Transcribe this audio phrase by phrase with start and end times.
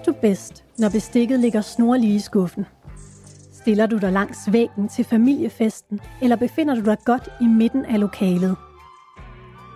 [0.00, 2.66] Trives du bedst, når bestikket ligger snorlige i skuffen?
[3.52, 8.00] Stiller du dig langs væggen til familiefesten, eller befinder du dig godt i midten af
[8.00, 8.56] lokalet?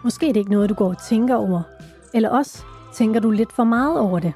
[0.05, 1.63] Måske er det ikke noget, du går og tænker over,
[2.15, 2.63] eller også
[2.95, 4.33] tænker du lidt for meget over det.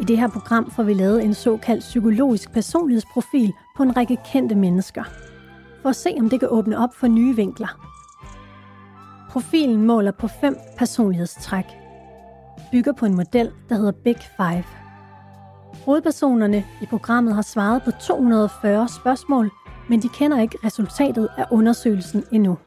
[0.00, 4.54] I det her program får vi lavet en såkaldt psykologisk personlighedsprofil på en række kendte
[4.54, 5.04] mennesker,
[5.82, 7.88] for at se om det kan åbne op for nye vinkler.
[9.30, 11.81] Profilen måler på fem personlighedstræk,
[12.72, 14.64] bygger på en model, der hedder Big Five.
[15.84, 19.50] Hovedpersonerne i programmet har svaret på 240 spørgsmål,
[19.88, 22.58] men de kender ikke resultatet af undersøgelsen endnu.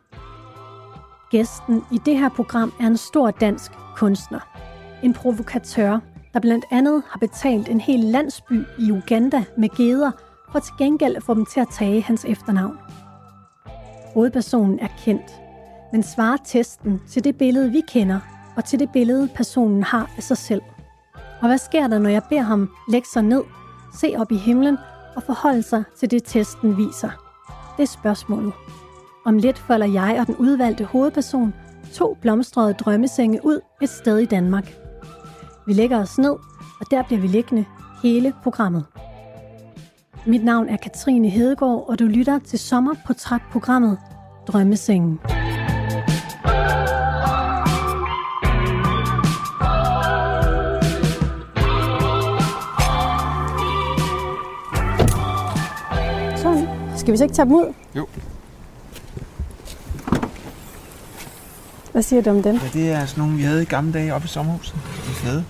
[1.31, 4.39] Gæsten i det her program er en stor dansk kunstner.
[5.03, 5.99] En provokatør,
[6.33, 10.11] der blandt andet har betalt en hel landsby i Uganda med geder
[10.51, 12.77] for til gengæld at få dem til at tage hans efternavn.
[14.13, 15.41] Hovedpersonen er kendt,
[15.91, 18.19] men svarer testen til det billede, vi kender,
[18.55, 20.61] og til det billede, personen har af sig selv.
[21.41, 23.43] Og hvad sker der, når jeg beder ham lægge sig ned,
[23.93, 24.77] se op i himlen
[25.15, 27.09] og forholde sig til det, testen viser?
[27.77, 28.53] Det er spørgsmålet.
[29.25, 31.53] Om lidt folder jeg og den udvalgte hovedperson
[31.93, 34.73] to blomstrede drømmesenge ud et sted i Danmark.
[35.67, 36.35] Vi lægger os ned,
[36.79, 37.65] og der bliver vi liggende
[38.03, 38.85] hele programmet.
[40.25, 43.97] Mit navn er Katrine Hedegaard, og du lytter til sommerportrætprogrammet
[44.47, 45.19] Drømmesengen.
[45.23, 45.44] Drømmesengen.
[57.05, 57.73] Skal vi så ikke tage dem ud?
[57.95, 58.07] Jo.
[61.91, 62.55] Hvad siger du om dem?
[62.55, 64.73] Ja, det er sådan nogle, vi havde i gamle dage oppe i sommerhuset.
[64.73, 64.79] De
[65.11, 65.45] er flade.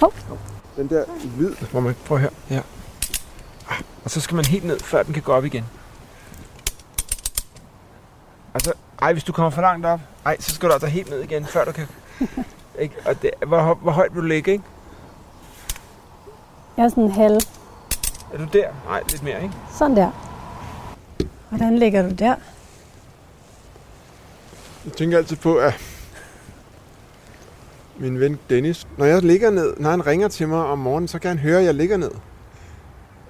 [0.00, 0.12] Hov.
[0.76, 1.04] Den der
[1.38, 2.28] lyd, hvor man prøver her.
[2.50, 2.60] Ja.
[3.70, 5.64] Ah, Og så skal man helt ned, før den kan gå op igen.
[8.54, 8.72] Altså,
[9.02, 11.46] ej, hvis du kommer for langt op, ej, så skal du altså helt ned igen,
[11.46, 11.86] før du kan...
[12.78, 12.94] ikke?
[13.06, 14.64] Og det, hvor, hvor højt vil du ligge, ikke?
[16.76, 17.40] Jeg er sådan halv.
[18.32, 18.68] Er du der?
[18.86, 19.54] Nej, lidt mere, ikke?
[19.78, 20.10] Sådan der.
[21.48, 22.34] Hvordan ligger du der?
[24.84, 25.74] Jeg tænker altid på, at
[27.98, 31.18] min ven Dennis, når jeg ligger ned, når han ringer til mig om morgenen, så
[31.18, 32.10] kan han høre, at jeg ligger ned.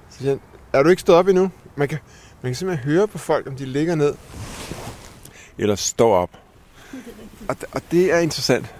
[0.09, 0.39] Så siger han,
[0.73, 1.51] er du ikke stået op endnu?
[1.75, 1.99] Man kan,
[2.41, 4.13] man kan simpelthen høre på folk, om de ligger ned.
[5.57, 6.29] Eller står op.
[7.47, 8.75] Og, og det er interessant.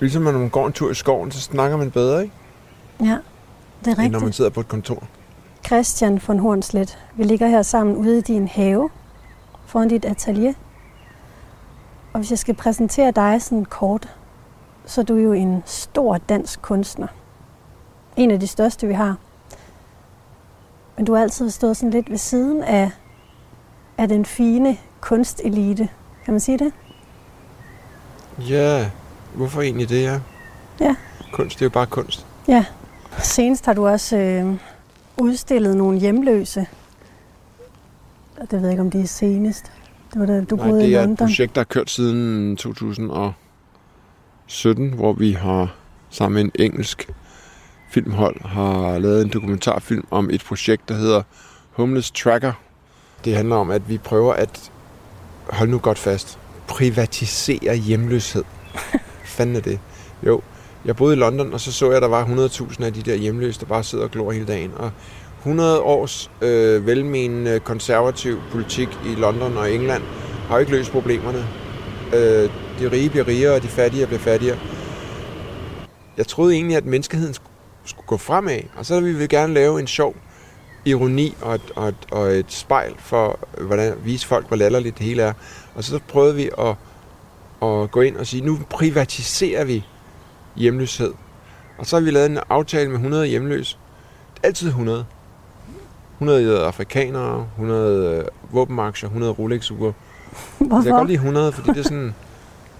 [0.00, 2.34] Ligesom når man går en tur i skoven, så snakker man bedre, ikke?
[3.00, 3.10] Ja, det
[3.86, 4.22] er End når rigtigt.
[4.22, 5.04] man sidder på et kontor.
[5.68, 8.90] Christian von Hornslet, vi ligger her sammen ude i din have,
[9.66, 10.52] foran dit atelier.
[12.12, 14.08] Og hvis jeg skal præsentere dig sådan kort,
[14.86, 17.06] så er du jo en stor dansk kunstner.
[18.16, 19.16] En af de største, vi har.
[20.96, 22.90] Men du har altid stået sådan lidt ved siden af,
[23.98, 25.88] af den fine kunstelite.
[26.24, 26.72] Kan man sige det?
[28.38, 28.90] Ja,
[29.34, 30.20] hvorfor egentlig det, ja?
[30.80, 30.94] Ja.
[31.32, 32.26] Kunst, det er jo bare kunst.
[32.48, 32.64] Ja.
[33.18, 34.54] Senest har du også øh,
[35.20, 36.66] udstillet nogle hjemløse.
[38.40, 39.72] Det ved jeg ikke, om det er senest.
[40.12, 41.26] Det var da du Nej, boede i det er et London.
[41.26, 45.74] projekt, der har kørt siden 2017, hvor vi har
[46.10, 47.08] sammen med en engelsk
[47.90, 51.22] filmhold har lavet en dokumentarfilm om et projekt, der hedder
[51.72, 52.52] Homeless Tracker.
[53.24, 54.70] Det handler om, at vi prøver at,
[55.50, 58.44] hold nu godt fast, privatisere hjemløshed.
[59.24, 59.80] Fanden er det?
[60.26, 60.40] Jo,
[60.84, 63.14] jeg boede i London, og så så jeg, at der var 100.000 af de der
[63.14, 64.72] hjemløse, der bare sidder og glor hele dagen.
[64.76, 64.90] Og
[65.38, 70.02] 100 års øh, velmenende konservativ politik i London og England
[70.48, 71.46] har jo ikke løst problemerne.
[72.14, 74.58] Øh, de rige bliver rigere, og de fattige bliver fattigere.
[76.16, 79.86] Jeg troede egentlig, at menneskeheden skulle, gå fremad, og så ville vi gerne lave en
[79.86, 80.16] sjov
[80.84, 85.06] ironi og et, og et, og et spejl for, hvordan vise folk, hvor latterligt det
[85.06, 85.32] hele er.
[85.74, 86.74] Og så prøvede vi at,
[87.62, 89.84] at gå ind og sige, nu privatiserer vi
[90.58, 91.12] hjemløshed.
[91.78, 93.76] Og så har vi lavet en aftale med 100 hjemløse.
[94.42, 95.04] Altid 100.
[96.14, 98.24] 100 afrikanere, 100 øh,
[98.54, 99.86] våbenaktier, 100 Rolex-ure.
[99.92, 99.92] Jeg
[100.58, 100.90] kan Hvorfor?
[100.90, 102.14] godt lide 100, fordi det er sådan et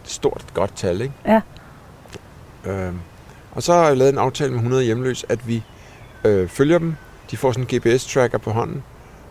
[0.05, 1.15] stort, godt tal, ikke?
[1.27, 1.41] Ja.
[2.67, 2.99] Øhm,
[3.53, 5.63] og så har jeg lavet en aftale med 100 hjemløse, at vi
[6.25, 6.95] øh, følger dem.
[7.31, 8.83] De får sådan en GPS-tracker på hånden,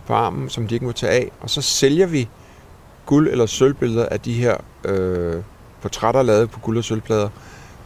[0.07, 1.31] på armen, som de ikke må tage af.
[1.41, 2.29] Og så sælger vi
[3.05, 5.35] guld- eller sølvbilleder af de her øh,
[5.81, 7.29] portrætter lavet på guld- og sølvplader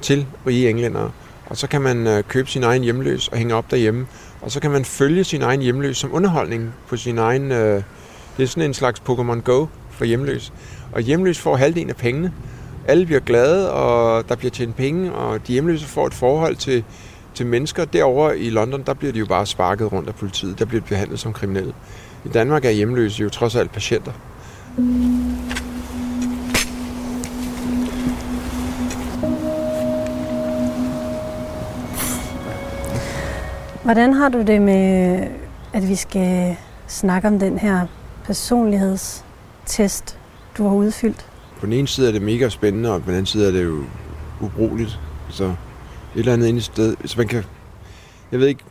[0.01, 1.11] til rige englændere.
[1.45, 4.07] Og så kan man øh, købe sin egen hjemløs og hænge op derhjemme.
[4.41, 7.51] Og så kan man følge sin egen hjemløs som underholdning på sin egen...
[7.51, 7.83] Øh,
[8.37, 10.53] det er sådan en slags Pokémon Go for hjemløs.
[10.91, 12.33] Og hjemløs får halvdelen af pengene.
[12.87, 16.83] Alle bliver glade, og der bliver tjent penge, og de hjemløse får et forhold til,
[17.33, 17.85] til mennesker.
[17.85, 20.59] Derovre i London, der bliver de jo bare sparket rundt af politiet.
[20.59, 21.73] Der bliver de behandlet som kriminelle.
[22.25, 24.11] I Danmark er hjemløse jo trods alt patienter.
[33.91, 35.27] Hvordan har du det med,
[35.73, 36.55] at vi skal
[36.87, 37.87] snakke om den her
[38.25, 40.19] personlighedstest,
[40.57, 41.25] du har udfyldt?
[41.59, 43.63] På den ene side er det mega spændende, og på den anden side er det
[43.63, 43.83] jo
[44.41, 44.99] ubrugeligt.
[45.29, 45.55] Så et
[46.15, 46.91] eller andet ene sted.
[46.91, 47.43] Så altså, man kan...
[48.31, 48.63] Jeg ved ikke...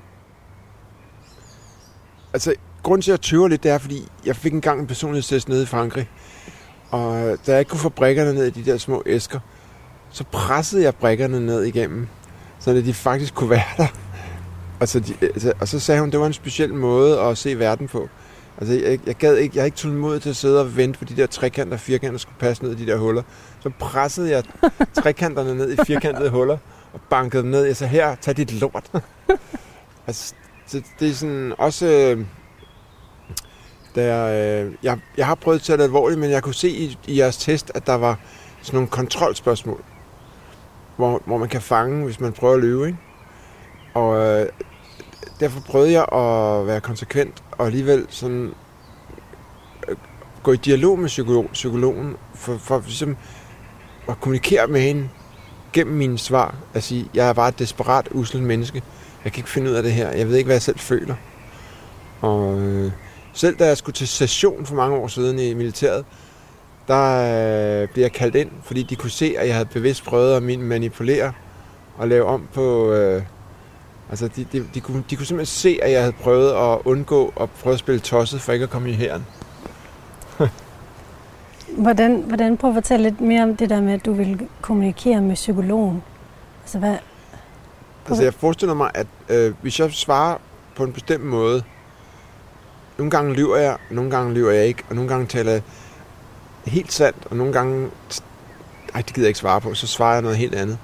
[2.32, 5.48] Altså, grunden til, at jeg tøver lidt, det er, fordi jeg fik engang en personlighedstest
[5.48, 6.08] nede i Frankrig.
[6.90, 9.40] Og øh, da jeg ikke kunne få brækkerne ned i de der små æsker,
[10.10, 12.08] så pressede jeg brikkerne ned igennem,
[12.58, 13.86] så de faktisk kunne være der.
[14.80, 17.58] Og så, de, altså, og så sagde hun, det var en speciel måde at se
[17.58, 18.08] verden på.
[18.58, 21.04] Altså, jeg, jeg, gad ikke, jeg har ikke tålmodighed til at sidde og vente på
[21.04, 23.22] de der trekanter og firkanter skulle passe ned i de der huller.
[23.60, 24.44] Så pressede jeg
[25.02, 26.58] trekanterne ned i firkantede huller
[26.92, 27.64] og bankede dem ned.
[27.64, 28.90] Jeg sagde, her, tag dit lort.
[30.06, 30.34] altså,
[30.72, 31.86] det, det er sådan også...
[31.86, 32.24] Øh,
[33.94, 36.98] der, øh, jeg, jeg har prøvet at tage det alvorligt, men jeg kunne se i,
[37.06, 38.18] i jeres test, at der var
[38.62, 39.84] sådan nogle kontrolspørgsmål,
[40.96, 42.86] hvor, hvor man kan fange, hvis man prøver at løbe.
[42.86, 42.98] Ikke?
[43.94, 44.48] Og øh,
[45.40, 48.54] derfor prøvede jeg at være konsekvent og alligevel sådan
[49.88, 49.96] øh,
[50.42, 53.16] gå i dialog med psykolog, psykologen for, for ligesom
[54.08, 55.08] at kommunikere med hende
[55.72, 56.54] gennem mine svar.
[56.74, 58.82] At sige, jeg er bare et desperat, uslet menneske.
[59.24, 60.10] Jeg kan ikke finde ud af det her.
[60.10, 61.14] Jeg ved ikke, hvad jeg selv føler.
[62.20, 62.92] Og øh,
[63.32, 66.04] selv da jeg skulle til session for mange år siden i militæret,
[66.88, 70.36] der øh, blev jeg kaldt ind, fordi de kunne se, at jeg havde bevidst prøvet
[70.36, 71.32] at manipulere
[71.96, 72.92] og lave om på...
[72.92, 73.22] Øh,
[74.10, 77.32] altså, de, de, de, kunne, de kunne simpelthen se, at jeg havde prøvet at undgå
[77.40, 79.26] at prøve at spille tosset, for ikke at komme i hæren.
[81.84, 85.20] hvordan, hvordan prøv at fortælle lidt mere om det der med, at du vil kommunikere
[85.20, 86.02] med psykologen?
[86.62, 86.96] Altså, hvad...
[88.06, 90.36] Altså, jeg forestiller mig, at øh, hvis jeg svarer
[90.76, 91.62] på en bestemt måde,
[92.98, 95.62] nogle gange lyver jeg, nogle gange lyver jeg ikke, og nogle gange taler jeg
[96.66, 97.90] helt sandt, og nogle gange,
[98.94, 100.78] ej, det gider jeg ikke svare på, så svarer jeg noget helt andet.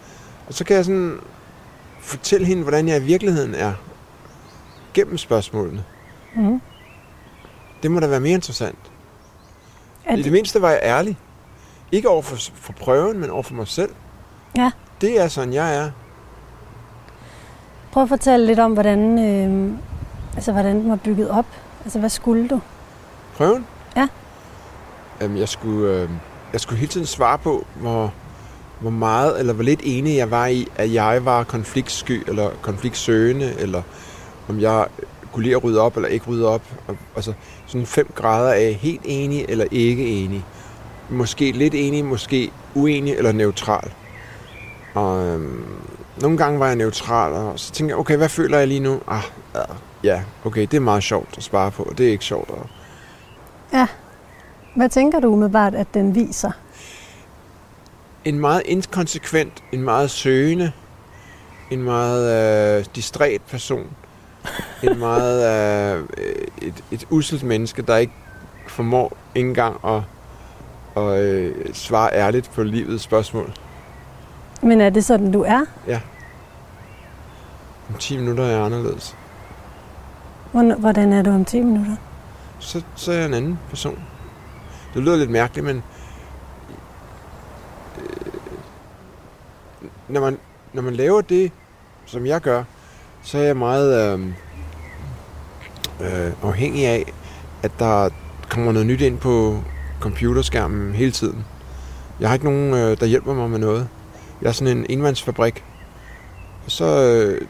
[0.48, 1.20] Og så kan jeg sådan
[2.06, 3.72] fortælle hende, hvordan jeg i virkeligheden er,
[4.94, 5.84] gennem spørgsmålene.
[6.36, 6.60] Mm.
[7.82, 8.78] Det må da være mere interessant.
[10.10, 10.18] det...
[10.18, 11.18] I det mindste var jeg ærlig.
[11.92, 13.90] Ikke over for, for prøven, men over for mig selv.
[14.56, 14.70] Ja.
[15.00, 15.90] Det er sådan, jeg er.
[17.92, 19.78] Prøv at fortælle lidt om, hvordan, øh,
[20.34, 21.46] altså, hvordan den var bygget op.
[21.84, 22.60] Altså, hvad skulle du?
[23.36, 23.66] Prøven?
[23.96, 24.08] Ja.
[25.20, 26.10] Øhm, jeg, skulle, øh,
[26.52, 28.12] jeg skulle hele tiden svare på, hvor,
[28.80, 33.54] hvor meget eller hvor lidt enig jeg var i, at jeg var konfliktsky eller konfliktsøgende,
[33.58, 33.82] eller
[34.48, 34.86] om jeg
[35.32, 36.62] kunne lide at rydde op eller ikke rydde op.
[37.16, 37.32] Altså
[37.66, 40.44] sådan fem grader af helt enig eller ikke enig.
[41.10, 43.90] Måske lidt enig, måske uenig eller neutral.
[44.94, 45.64] Og øhm,
[46.20, 49.00] nogle gange var jeg neutral, og så tænkte jeg, okay, hvad føler jeg lige nu?
[49.08, 49.22] Ah,
[49.54, 52.66] ah ja, okay, det er meget sjovt at spare på, det er ikke sjovt at...
[53.72, 53.86] Ja.
[54.76, 56.50] Hvad tænker du umiddelbart, at den viser?
[58.26, 60.72] En meget inkonsekvent, en meget søgende,
[61.70, 63.86] en meget øh, distræt person.
[64.82, 66.04] En meget øh,
[66.62, 68.12] et, et uselt menneske, der ikke
[68.68, 70.02] formår ikke engang at,
[70.96, 73.52] at øh, svare ærligt på livets spørgsmål.
[74.62, 75.64] Men er det sådan, du er?
[75.86, 76.00] Ja.
[77.88, 79.16] Om 10 minutter er jeg anderledes.
[80.52, 81.96] Hvordan er du om 10 minutter?
[82.58, 83.98] Så, så er jeg en anden person.
[84.94, 85.82] Det lyder lidt mærkeligt, men
[90.08, 90.38] når, man,
[90.72, 91.52] når man laver det,
[92.06, 92.64] som jeg gør,
[93.22, 94.26] så er jeg meget øh,
[96.00, 97.12] øh, afhængig af,
[97.62, 98.08] at der
[98.48, 99.62] kommer noget nyt ind på
[100.00, 101.44] computerskærmen hele tiden.
[102.20, 103.88] Jeg har ikke nogen, øh, der hjælper mig med noget.
[104.42, 105.64] Jeg er sådan en enmandsfabrik.
[106.66, 107.48] Så øh,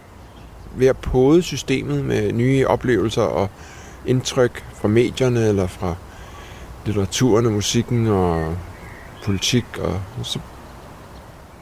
[0.77, 3.49] ved at pode systemet med nye oplevelser og
[4.07, 5.95] indtryk fra medierne eller fra
[6.87, 8.57] litteraturen og musikken og
[9.25, 10.39] politik, og så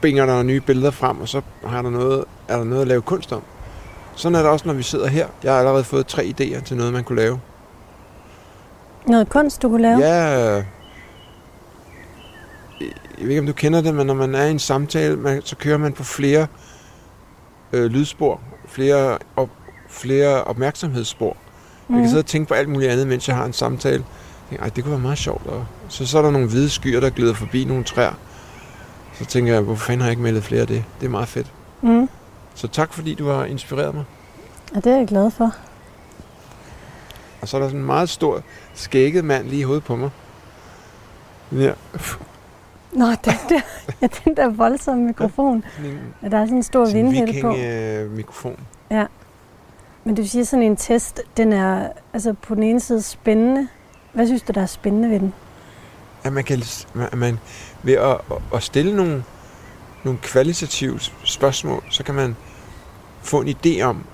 [0.05, 3.03] binger der nye billeder frem, og så har der noget, er der noget at lave
[3.03, 3.43] kunst om.
[4.15, 5.27] Sådan er det også, når vi sidder her.
[5.43, 7.41] Jeg har allerede fået tre idéer til noget, man kunne lave.
[9.07, 9.99] Noget kunst, du kunne lave?
[9.99, 10.15] Ja.
[12.81, 15.43] Jeg ved ikke, om du kender det, men når man er i en samtale, man,
[15.45, 16.47] så kører man på flere
[17.73, 19.51] øh, lydspor, flere, op,
[19.89, 21.37] flere opmærksomhedsspor.
[21.89, 21.95] Mm.
[21.95, 22.09] Jeg kan mhm.
[22.09, 24.05] sidde og tænke på alt muligt andet, mens jeg har en samtale.
[24.51, 25.47] Jeg tænker, det kunne være meget sjovt.
[25.47, 28.15] Og så, så er der nogle hvide skyer, der glider forbi nogle træer.
[29.15, 30.85] Så tænker jeg, hvorfor fanden har jeg ikke meldet flere af det?
[31.01, 31.53] Det er meget fedt.
[31.83, 32.09] Mm.
[32.55, 34.05] Så tak, fordi du har inspireret mig.
[34.75, 35.55] Ja, det er jeg glad for.
[37.41, 38.43] Og så er der sådan en meget stor,
[38.75, 40.11] skægget mand lige i hovedet på mig.
[41.53, 41.73] Ja.
[42.93, 43.61] Nå, den der,
[44.03, 45.65] ja, den der voldsomme mikrofon.
[46.23, 47.57] Ja, der er sådan en stor vindhætte på.
[47.57, 48.61] Øh, mikrofon.
[48.91, 49.07] Ja.
[50.05, 53.69] Men du siger sådan en test, den er altså på den ene side spændende.
[54.13, 55.35] Hvad synes du, der er spændende ved den?
[56.25, 56.63] At man kan,
[57.13, 57.39] man,
[57.85, 58.21] ved at,
[58.55, 59.25] at stille nogle,
[60.05, 62.37] nogle kvalitative spørgsmål, så kan man
[63.23, 64.05] få en idé om,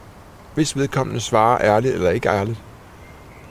[0.55, 2.59] hvis vedkommende svarer ærligt eller ikke ærligt,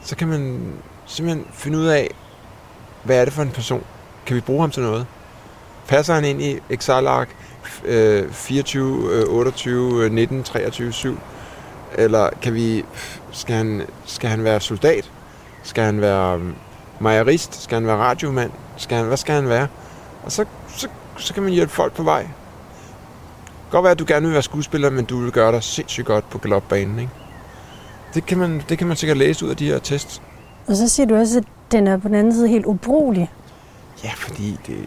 [0.02, 0.74] så kan man
[1.06, 2.12] simpelthen finde ud af,
[3.04, 3.84] hvad er det for en person?
[4.26, 5.06] Kan vi bruge ham til noget?
[5.88, 7.36] Passer han ind i Excel-ark
[8.32, 11.20] 24, 28, 19, 23, 7?
[11.96, 12.86] Eller kan vi,
[13.32, 15.12] skal han, skal han være soldat?
[15.64, 16.56] Skal han være um,
[17.00, 17.64] mejerist?
[17.64, 18.52] Skal han være radiomand?
[18.78, 19.68] Skal han, hvad skal han være?
[20.24, 22.28] Og så, så, så kan man hjælpe folk på vej.
[23.72, 26.30] Godt være, at du gerne vil være skuespiller, men du vil gøre dig sindssygt godt
[26.30, 27.00] på galopbanen.
[27.00, 27.12] Ikke?
[28.14, 30.22] Det, kan man, det kan man sikkert læse ud af de her tests.
[30.68, 33.32] Og så siger du også, at den er på den anden side helt ubrugelig.
[34.04, 34.86] Ja, fordi det,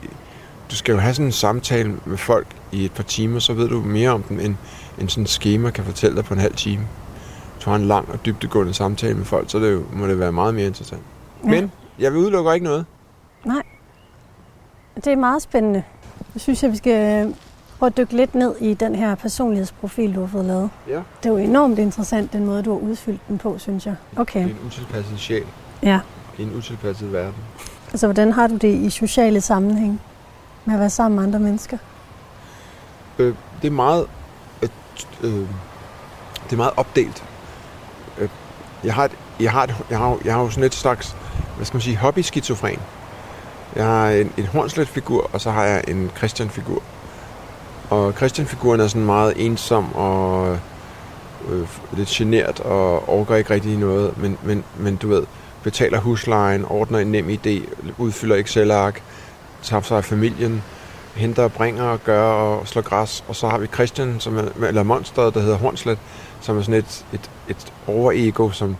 [0.70, 3.68] du skal jo have sådan en samtale med folk i et par timer, så ved
[3.68, 4.56] du mere om dem, end,
[4.98, 6.86] end sådan et schema kan fortælle dig på en halv time.
[7.64, 10.32] Du har en lang og dybdegående samtale med folk, så det jo, må det være
[10.32, 11.02] meget mere interessant.
[11.44, 11.48] Ja.
[11.48, 12.86] Men jeg vil udelukke ikke noget.
[13.44, 13.62] Nej.
[14.96, 15.82] Det er meget spændende.
[16.34, 17.34] Jeg synes, at vi skal
[17.78, 20.70] prøve at dykke lidt ned i den her personlighedsprofil, du har fået lavet.
[20.88, 20.94] Ja.
[20.94, 23.94] Det er jo enormt interessant, den måde, du har udfyldt den på, synes jeg.
[24.16, 24.44] Okay.
[24.44, 25.44] Det er en utilpasset sjæl.
[25.82, 26.00] Ja.
[26.38, 27.34] I en utilpasset verden.
[27.92, 30.00] Altså, hvordan har du det i sociale sammenhæng
[30.64, 31.78] med at være sammen med andre mennesker?
[33.18, 34.06] Øh, det er meget...
[34.62, 34.68] Øh,
[35.22, 35.46] øh,
[36.44, 37.24] det er meget opdelt.
[38.18, 38.28] Øh,
[38.84, 41.16] jeg har, et, jeg, har et, jeg, har, jeg har jo sådan et slags,
[41.56, 42.78] hvad skal man sige, hobby-skizofren.
[43.76, 46.82] Jeg har en, en Hornslet-figur, og så har jeg en Christian-figur.
[47.90, 50.58] Og Christian-figuren er sådan meget ensom og
[51.48, 54.18] øh, lidt genert og overgår ikke rigtig noget.
[54.18, 55.22] Men, men, men du ved,
[55.62, 57.62] betaler huslejen, ordner en nem idé,
[57.98, 59.02] udfylder Excel-ark,
[59.62, 60.62] tager sig af familien,
[61.14, 63.24] henter og bringer og gør og slår græs.
[63.28, 65.98] Og så har vi Christian, som er, eller monsteret, der hedder Hornslet,
[66.40, 68.76] som er sådan et, et, et overego, som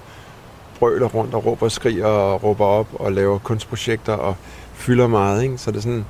[0.78, 4.36] brøler rundt og råber og skriger og råber op og laver kunstprojekter og
[4.74, 5.42] fylder meget.
[5.42, 5.58] Ikke?
[5.58, 6.04] Så det er sådan...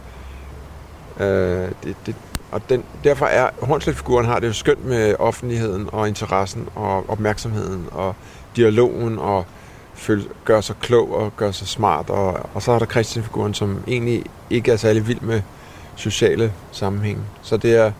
[1.21, 2.15] Øh, det, det,
[2.53, 7.87] og den, derfor er Hornslet-figuren har det jo skønt med offentligheden og interessen og opmærksomheden
[7.91, 8.15] og
[8.57, 9.47] dialogen og
[9.95, 12.11] føle, gør sig klog og gør sig smart.
[12.11, 15.43] Og, og så er der Christian-figuren, som egentlig ikke er særlig vild med
[15.97, 17.19] sociale sammenhæng.
[17.43, 17.93] Så det er, jeg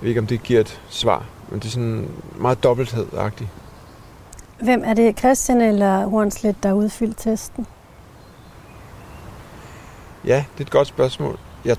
[0.00, 3.48] ved ikke om det giver et svar, men det er sådan meget dobbelthed-agtigt.
[4.62, 7.66] Hvem er det, Christian eller Hornslet, der udfyldte udfyldt testen?
[10.24, 11.38] Ja, det er et godt spørgsmål.
[11.64, 11.76] Jeg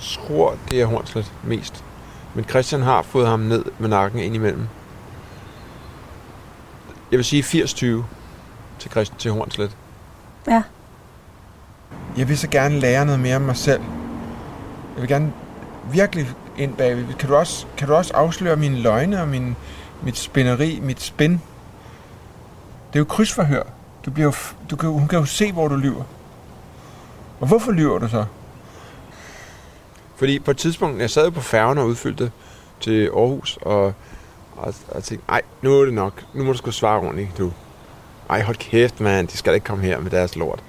[0.00, 1.84] tror, det er Hornslet mest.
[2.34, 4.68] Men Christian har fået ham ned med nakken ind imellem.
[7.10, 8.04] Jeg vil sige 80-20
[8.78, 9.76] til, Christian, til Hornslet.
[10.46, 10.62] Ja.
[12.16, 13.80] Jeg vil så gerne lære noget mere om mig selv.
[14.94, 15.32] Jeg vil gerne
[15.92, 17.14] virkelig ind bagved.
[17.14, 19.56] Kan du også, kan du også afsløre mine løgne og min,
[20.02, 21.32] mit spænderi, mit spin?
[21.32, 23.62] Det er jo krydsforhør.
[24.04, 24.32] Du bliver jo,
[24.70, 26.04] du kan, hun kan jo se, hvor du lyver.
[27.40, 28.24] Og hvorfor lyver du så?
[30.16, 32.30] Fordi på et tidspunkt, jeg sad jo på færgen og udfyldte
[32.80, 33.84] til Aarhus, og,
[34.56, 36.24] og, og tænkte, nej, nu er det nok.
[36.34, 37.52] Nu må du sgu svare ordentligt, du.
[38.30, 39.28] Ej, hold kæft, mand.
[39.28, 40.62] De skal da ikke komme her med deres lort.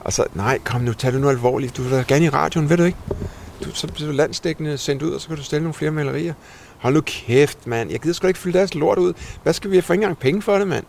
[0.00, 1.76] Og så, nej, kom nu, tag det nu alvorligt.
[1.76, 2.98] Du er da gerne i radioen, ved du ikke?
[3.64, 6.34] Du, så bliver du landstækkende sendt ud, og så kan du stille nogle flere malerier.
[6.78, 7.90] Hold nu kæft, mand.
[7.90, 9.12] Jeg gider sgu da ikke fylde deres lort ud.
[9.42, 10.84] Hvad skal vi have for engang penge for det, mand?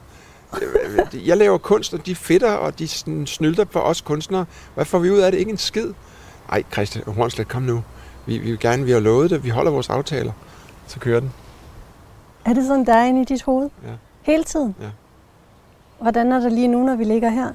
[1.25, 2.87] Jeg laver kunst, og de fedter, og de
[3.27, 4.45] snylder på os kunstnere.
[4.75, 5.37] Hvad får vi ud af det?
[5.39, 5.93] Ikke en skid.
[6.51, 7.83] Ej, Christian Hornslet, kom nu.
[8.25, 9.43] Vi, vi vil gerne, vi har lovet det.
[9.43, 10.31] Vi holder vores aftaler.
[10.87, 11.33] Så kører den.
[12.45, 13.69] Er det sådan, der er inde i dit hoved?
[13.83, 13.89] Ja.
[14.21, 14.75] Hele tiden?
[14.81, 14.87] Ja.
[16.01, 17.47] Hvordan er det lige nu, når vi ligger her?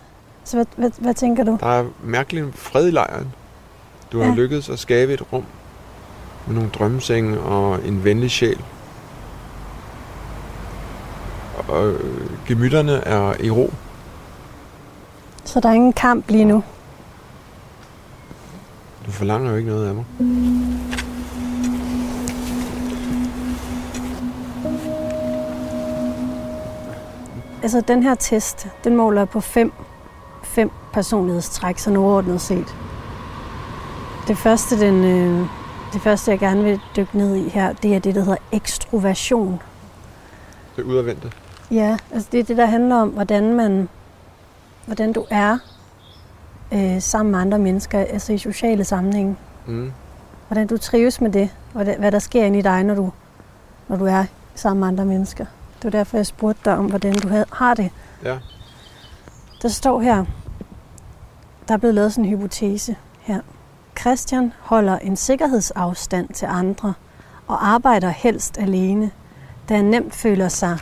[0.44, 1.56] Så hvad, hvad, hvad tænker du?
[1.60, 3.32] Der er mærkelig fred i lejren.
[4.12, 4.30] Du har Ja.
[4.30, 4.36] ja.
[4.36, 5.44] lykkedes at skabe et rum
[6.46, 8.64] med nogle drømmesenge og en venlig sjæl.
[11.68, 13.72] Og øh, gemytterne er i ro.
[15.44, 16.64] Så der er ingen kamp lige nu?
[19.06, 20.04] Du forlanger jo ikke noget af mig.
[27.62, 29.72] Altså, den her test, den måler på fem,
[30.42, 32.76] fem personlighedstræk, så overordnet set.
[34.28, 35.46] Det første, den, øh,
[35.92, 39.62] det første, jeg gerne vil dykke ned i her, det er det, der hedder ekstroversion.
[40.76, 41.30] Det udadvendte.
[41.74, 43.88] Ja, altså det er det, der handler om, hvordan man,
[44.86, 45.58] hvordan du er
[46.72, 49.36] øh, sammen med andre mennesker, altså i sociale sammenhænge.
[49.66, 49.92] Mm.
[50.48, 53.12] Hvordan du trives med det, og det, hvad der sker inde i dig, når du,
[53.88, 55.46] når du er sammen med andre mennesker.
[55.76, 57.90] Det var derfor, jeg spurgte dig om, hvordan du havde, har det.
[58.24, 58.38] Ja.
[59.62, 60.24] Der står her,
[61.68, 63.40] der er blevet lavet sådan en hypotese her.
[64.00, 66.94] Christian holder en sikkerhedsafstand til andre
[67.46, 69.10] og arbejder helst alene,
[69.68, 70.78] da han nemt føler sig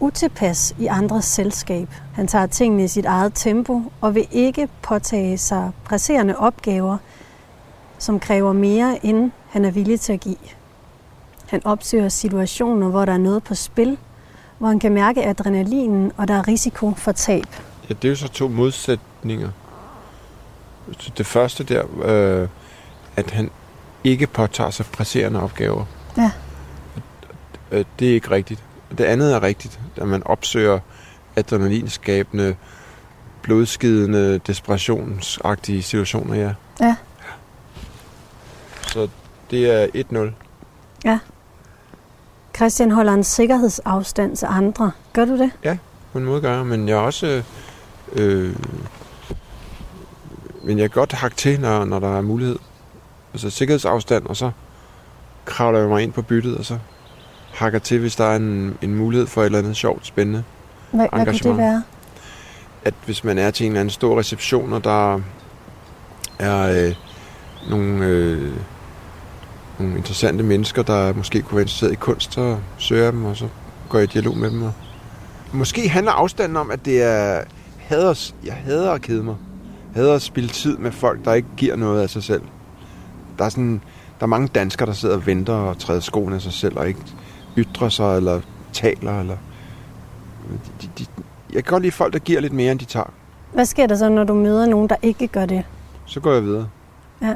[0.00, 1.88] utilpas i andres selskab.
[2.14, 6.98] Han tager tingene i sit eget tempo og vil ikke påtage sig presserende opgaver,
[7.98, 10.36] som kræver mere, end han er villig til at give.
[11.46, 13.98] Han opsøger situationer, hvor der er noget på spil,
[14.58, 17.46] hvor han kan mærke adrenalinen, og der er risiko for tab.
[17.88, 19.50] Ja, det er jo så to modsætninger.
[21.18, 22.48] Det første der, øh,
[23.16, 23.50] at han
[24.04, 25.84] ikke påtager sig presserende opgaver.
[26.16, 26.30] Ja.
[27.70, 28.62] Øh, det er ikke rigtigt.
[28.98, 30.78] Det andet er rigtigt, at man opsøger
[31.36, 32.56] adrenalinskabende,
[33.42, 36.54] blodskidende, desperationsagtige situationer, ja.
[36.80, 36.96] Ja.
[38.88, 39.08] Så
[39.50, 40.32] det er 1-0.
[41.04, 41.18] Ja.
[42.56, 44.92] Christian holder en sikkerhedsafstand til andre.
[45.12, 45.50] Gør du det?
[45.64, 45.78] Ja,
[46.12, 47.42] på en måde gør jeg, men jeg er også...
[48.12, 48.56] Øh,
[50.62, 52.58] men jeg kan godt hakke til, når, når der er mulighed.
[53.32, 54.50] Altså sikkerhedsafstand, og så
[55.44, 56.78] kravler jeg mig ind på byttet, og så
[57.52, 60.44] hakker til, hvis der er en, en mulighed for et eller andet sjovt, spændende
[60.90, 61.82] Hvad, hvad kunne det være?
[62.84, 65.20] At hvis man er til en eller anden stor reception, og der
[66.38, 66.94] er øh,
[67.70, 68.52] nogle, øh,
[69.78, 73.36] nogle interessante mennesker, der måske kunne være interesseret i kunst, så søger jeg dem, og
[73.36, 73.48] så
[73.88, 74.62] går jeg i dialog med dem.
[74.62, 74.72] Og
[75.52, 77.42] måske handler afstanden om, at det er
[77.78, 79.36] hader, jeg hader at kede mig.
[79.94, 82.42] Jeg hader at spille tid med folk, der ikke giver noget af sig selv.
[83.38, 83.80] Der er, sådan,
[84.20, 86.88] der er mange danskere, der sidder og venter og træder skoene af sig selv, og
[86.88, 87.00] ikke
[87.60, 88.40] ytrer sig, eller
[88.72, 89.36] taler, eller...
[90.82, 91.06] De, de,
[91.52, 93.12] jeg kan godt lide folk, der giver lidt mere, end de tager.
[93.52, 95.64] Hvad sker der så, når du møder nogen, der ikke gør det?
[96.06, 96.68] Så går jeg videre.
[97.22, 97.34] Ja,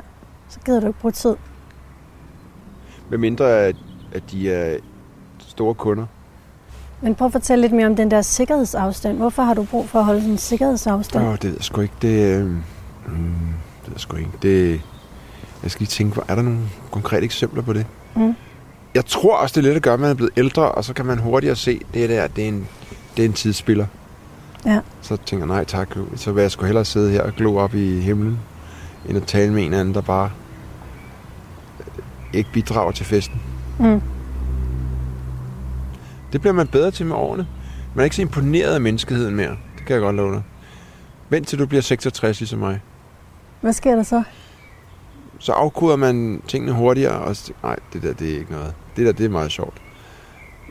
[0.49, 1.37] så gider du ikke bruge tid.
[3.11, 3.77] Med mindre, at,
[4.13, 4.79] at de er
[5.39, 6.07] store kunder.
[7.01, 9.17] Men prøv at fortælle lidt mere om den der sikkerhedsafstand.
[9.17, 11.25] Hvorfor har du brug for at holde sådan en sikkerhedsafstand?
[11.25, 11.95] Åh, det ved jeg sgu ikke.
[12.03, 12.57] Det, øh, mm,
[13.07, 14.31] det ved jeg sgu ikke.
[14.43, 14.81] Det,
[15.63, 17.87] jeg skal lige tænke, er der nogle konkrete eksempler på det?
[18.17, 18.35] Mm.
[18.95, 20.93] Jeg tror også, det er lidt at gøre, at man er blevet ældre, og så
[20.95, 22.69] kan man hurtigere se, det der, det er en,
[23.17, 23.87] det er en tidsspiller.
[24.67, 24.81] Ja.
[25.01, 27.75] Så tænker jeg, nej tak, så vil jeg sgu hellere sidde her og glo op
[27.75, 28.39] i himlen,
[29.09, 30.31] end at tale med en anden, der bare
[32.33, 33.41] ikke bidrager til festen.
[33.79, 34.03] Mm.
[36.33, 37.47] Det bliver man bedre til med årene.
[37.95, 39.57] Man er ikke så imponeret af menneskeheden mere.
[39.77, 40.43] Det kan jeg godt love dig.
[41.29, 42.81] Vent til du bliver 66 ligesom mig.
[43.61, 44.23] Hvad sker der så?
[45.39, 48.75] Så afkoder man tingene hurtigere, og nej, det der, det er ikke noget.
[48.97, 49.83] Det der, det er meget sjovt.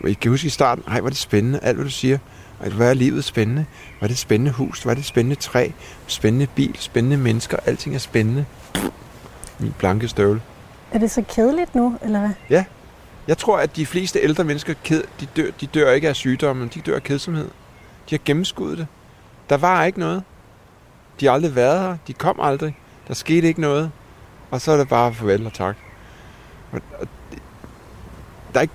[0.08, 2.18] I kan huske i starten, ej, er det spændende, alt hvad du siger.
[2.62, 3.66] Ej, hvor er livet spændende.
[4.02, 5.70] Er det spændende hus, er det spændende træ,
[6.08, 8.46] spændende bil, spændende mennesker, alting er spændende.
[9.60, 10.42] Min blanke støvle.
[10.92, 12.64] Er det så kedeligt nu, eller hvad?
[13.28, 16.68] Jeg tror, at de fleste ældre mennesker, ked, de, dør, de dør ikke af sygdomme,
[16.74, 17.46] de dør af kedsomhed.
[18.10, 18.88] De har gennemskuddet det.
[19.50, 20.24] Der var ikke noget.
[21.20, 21.98] De har aldrig været her.
[22.08, 22.78] De kom aldrig.
[23.08, 23.92] Der skete ikke noget.
[24.52, 25.76] Og så er det bare farvel og tak.
[26.72, 27.42] Og, og, det-
[28.54, 28.74] der, er ikke,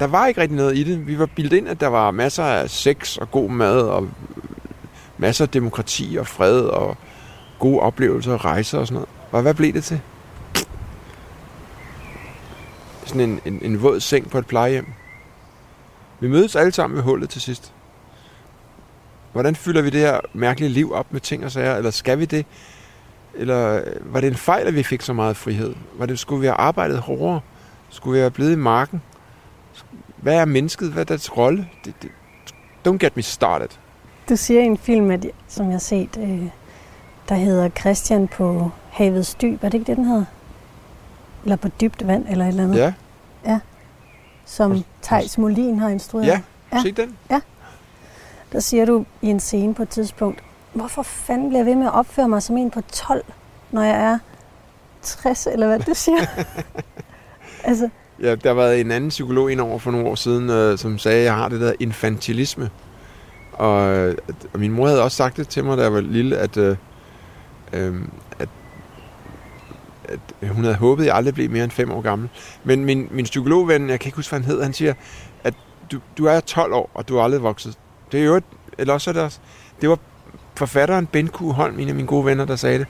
[0.00, 1.06] der var ikke rigtig noget i det.
[1.06, 4.08] Vi var bildet ind, at der var masser af sex og god mad og
[5.18, 6.96] masser af demokrati og fred og
[7.58, 9.08] gode oplevelser og rejser og sådan noget.
[9.32, 10.00] Og hvad blev det til?
[13.04, 14.86] Sådan en, en, en våd seng på et plejehjem.
[16.20, 17.72] Vi mødes alle sammen ved hullet til sidst.
[19.32, 21.76] Hvordan fylder vi det her mærkelige liv op med ting og sager?
[21.76, 22.46] Eller skal vi det?
[23.34, 25.74] Eller øh, var det en fejl, at vi fik så meget frihed?
[25.94, 27.40] Var det, skulle vi have arbejdet hårdere?
[27.90, 29.02] Skulle vi have blevet i marken?
[30.16, 30.92] Hvad er mennesket?
[30.92, 31.68] Hvad er dets rolle?
[31.84, 32.10] Det, det,
[32.88, 33.68] don't get me started.
[34.28, 36.46] Du siger i en film, at, som jeg har set, øh,
[37.28, 39.64] der hedder Christian på havets dyb.
[39.64, 40.24] Er det ikke det, den hedder?
[41.44, 42.94] Eller på dybt vand, eller et eller andet?
[43.44, 43.60] Ja,
[44.44, 46.26] Som Thijs Molin har instrueret.
[46.26, 46.40] ja.
[46.72, 46.82] Ja.
[46.82, 47.16] Se den.
[48.52, 51.86] Der siger du i en scene på et tidspunkt, hvorfor fanden bliver jeg ved med
[51.86, 53.24] at opføre mig som en på 12,
[53.70, 54.18] når jeg er
[55.02, 56.26] 60, eller hvad du siger?
[57.64, 57.88] altså,
[58.22, 61.18] Ja, der var en anden psykolog ind over for nogle år siden, øh, som sagde,
[61.18, 62.70] at jeg har det der infantilisme.
[63.52, 63.80] Og,
[64.52, 66.76] og min mor havde også sagt det til mig, da jeg var lille, at, øh,
[67.72, 67.94] øh,
[68.38, 68.48] at,
[70.40, 72.28] at hun havde håbet, at jeg aldrig blev mere end fem år gammel.
[72.64, 74.94] Men min, min psykologven, jeg kan ikke huske, hvad han hed, han siger,
[75.44, 75.54] at
[75.92, 77.78] du, du er 12 år, og du er aldrig vokset.
[78.12, 78.44] Det er jo et,
[78.78, 79.38] eller også er det også,
[79.80, 79.98] det var
[80.54, 81.40] forfatteren Ben Q.
[81.40, 82.86] Holm, en af mine gode venner, der sagde det.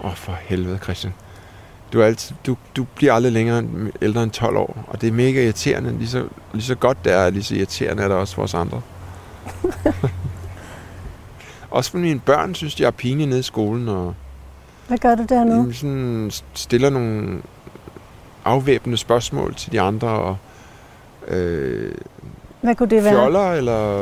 [0.00, 1.12] Åh, oh, for helvede, Christian.
[1.92, 5.08] Du, er altid, du, du bliver aldrig længere end- ældre end 12 år, og det
[5.08, 5.98] er mega irriterende.
[5.98, 8.54] Lige så, lige så godt det er, lige så irriterende er det også for os
[8.54, 8.80] andre.
[11.70, 14.14] også for mine børn synes, de er pinlige nede i skolen, og
[14.88, 15.68] hvad gør du dernede?
[15.68, 17.42] de sådan stiller nogle
[18.44, 20.36] afvæbnende spørgsmål til de andre, og
[21.28, 21.94] øh,
[22.60, 23.12] Hvad kunne det være?
[23.12, 23.98] fjoller, eller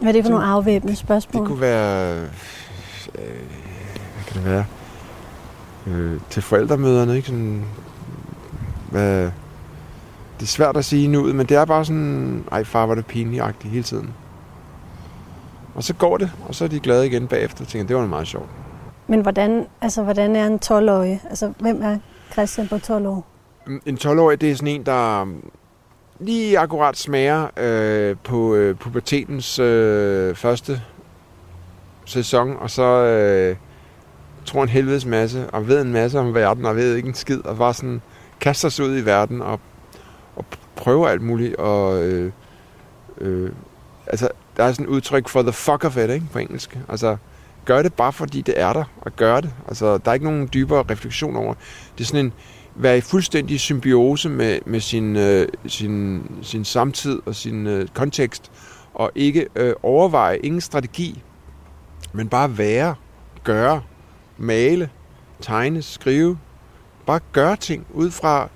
[0.00, 1.42] Hvad er det for nogle afvæbnende spørgsmål?
[1.42, 2.16] det kunne være...
[3.14, 3.24] Øh,
[4.14, 4.64] hvad kan det være?
[5.86, 7.28] Øh, til forældremøderne, ikke?
[7.28, 7.64] Sådan,
[8.90, 9.22] hvad,
[10.38, 13.06] det er svært at sige nu, men det er bare sådan, ej far, var det
[13.06, 14.10] pinligt hele tiden.
[15.74, 18.06] Og så går det, og så er de glade igen bagefter og tænker, det var
[18.06, 18.48] meget sjovt.
[19.06, 21.22] Men hvordan, altså, hvordan er en 12-årig?
[21.28, 21.98] Altså, hvem er
[22.32, 23.26] Christian på 12 år?
[23.86, 25.26] En 12-årig, det er sådan en, der
[26.18, 30.82] lige akkurat smager øh, på øh, pubertetens øh, første
[32.04, 33.56] sæson, og så øh,
[34.46, 37.44] tror en helvedes masse, og ved en masse om verden, og ved ikke en skid,
[37.44, 38.02] og bare sådan
[38.40, 39.60] kaster sig ud i verden, og,
[40.36, 40.44] og
[40.76, 42.32] prøver alt muligt, og øh,
[43.20, 43.50] øh,
[44.06, 46.78] altså, der er sådan et udtryk for the fuck of it, ikke, på engelsk.
[46.88, 47.16] Altså,
[47.64, 49.50] gør det bare fordi det er der, og gør det.
[49.68, 51.54] Altså, der er ikke nogen dybere refleksion over.
[51.98, 52.32] Det er sådan en,
[52.74, 58.50] være i fuldstændig symbiose med, med sin, øh, sin, sin samtid og sin øh, kontekst,
[58.94, 61.22] og ikke øh, overveje, ingen strategi,
[62.12, 62.94] men bare være,
[63.44, 63.82] gøre,
[64.38, 64.90] male,
[65.40, 66.38] tegne, skrive,
[67.06, 68.48] bare gøre ting ud fra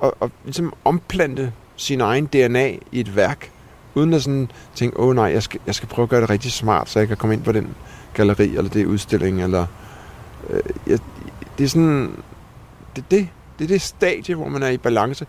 [0.00, 3.50] og, og ligesom omplante sin egen DNA i et værk,
[3.94, 6.30] uden at sådan tænke, åh oh, nej, jeg skal, jeg skal prøve at gøre det
[6.30, 7.74] rigtig smart, så jeg kan komme ind på den
[8.14, 9.66] galleri, eller det udstilling, eller
[10.50, 10.98] øh, jeg,
[11.58, 12.22] det er sådan,
[12.96, 15.26] det, det, det er det stadie, hvor man er i balance.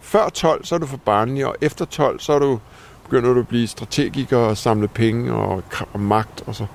[0.00, 2.60] Før 12, så er du for barnlig, og efter 12, så er du,
[3.04, 6.66] begynder du at blive strategiker og samle penge og, og magt, og så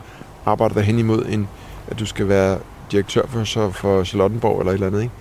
[0.46, 1.50] arbejder der hen imod, en,
[1.88, 2.60] at du skal være
[2.92, 5.02] direktør for, så for Charlottenborg eller et eller andet.
[5.02, 5.14] Ikke?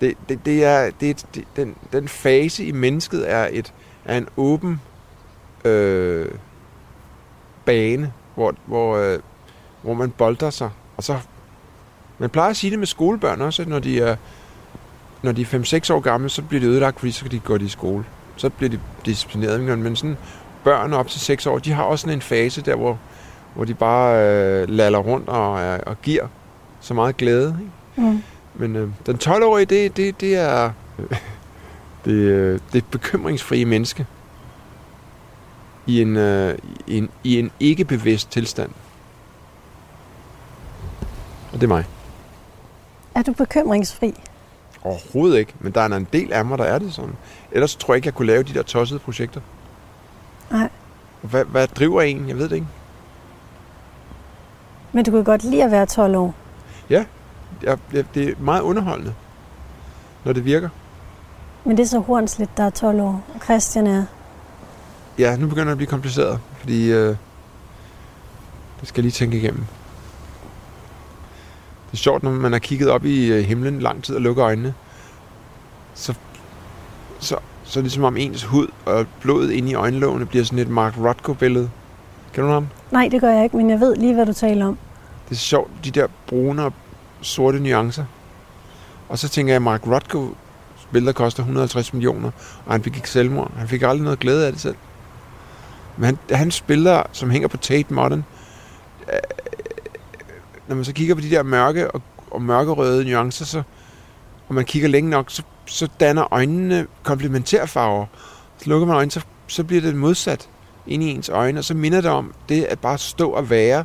[0.00, 3.72] Det, det, det er, det, det, den, den fase i mennesket er, et,
[4.04, 4.80] er en åben
[5.64, 6.28] øh,
[7.64, 9.18] bane, hvor, hvor, øh,
[9.82, 10.70] hvor man bolder sig.
[10.96, 11.18] Og så,
[12.18, 14.16] man plejer at sige det med skolebørn også, at når de er
[15.22, 15.46] når de er
[15.90, 18.04] 5-6 år gamle, så bliver de ødelagt, fordi så kan de gå i skole.
[18.36, 19.78] Så bliver de disciplineret.
[19.78, 20.16] Men sådan
[20.64, 22.98] børn op til 6 år, de har også sådan en fase der, hvor,
[23.58, 25.52] hvor de bare øh, laller rundt og,
[25.86, 26.26] og giver
[26.80, 27.58] så meget glæde.
[27.60, 28.10] Ikke?
[28.10, 28.22] Mm.
[28.54, 30.70] Men øh, den 12-årige, det, det, det er
[32.04, 34.06] det, øh, det bekymringsfrie menneske
[35.86, 38.70] i en, øh, i en, i en ikke-bevidst tilstand.
[41.52, 41.84] Og det er mig.
[43.14, 44.14] Er du bekymringsfri?
[44.82, 47.16] Overhovedet ikke, men der er en del af mig, der er det sådan.
[47.52, 49.40] Ellers tror jeg ikke, jeg kunne lave de der tossede projekter.
[50.50, 50.68] Nej.
[51.22, 52.28] Hvad, hvad driver en?
[52.28, 52.66] Jeg ved det ikke.
[54.98, 56.34] Men du kan godt lide at være 12 år.
[56.90, 57.04] Ja,
[57.62, 59.14] jeg, jeg, det er meget underholdende,
[60.24, 60.68] når det virker.
[61.64, 64.04] Men det er så Hornslet, der er 12 år, og Christian er...
[65.18, 67.16] Ja, nu begynder det at blive kompliceret, fordi øh,
[68.80, 69.64] det skal jeg lige tænke igennem.
[71.86, 74.44] Det er sjovt, når man har kigget op i øh, himlen lang tid og lukker
[74.44, 74.74] øjnene,
[75.94, 76.14] så,
[77.18, 80.58] så, så er det som om ens hud og blodet inde i øjenlågene bliver sådan
[80.58, 81.70] et Mark Rothko-billede.
[82.34, 82.68] Kan du ham?
[82.90, 84.78] Nej, det gør jeg ikke, men jeg ved lige, hvad du taler om.
[85.28, 86.72] Det er sjovt, de der brune og
[87.20, 88.04] sorte nuancer.
[89.08, 90.34] Og så tænker jeg, at Mark Rothko
[90.92, 92.30] billeder koster 150 millioner,
[92.66, 93.52] og han begik selvmord.
[93.56, 94.76] Han fik aldrig noget glæde af det selv.
[95.96, 98.24] Men han, hans billeder, som hænger på Tate Modern,
[100.68, 103.62] når man så kigger på de der mørke og, og mørkerøde nuancer, så,
[104.48, 108.06] og man kigger længe nok, så, så danner øjnene komplementærfarver.
[108.58, 110.48] Så lukker man øjnene, så, så bliver det modsat
[110.86, 113.84] ind i ens øjne, og så minder det om det at bare stå og være,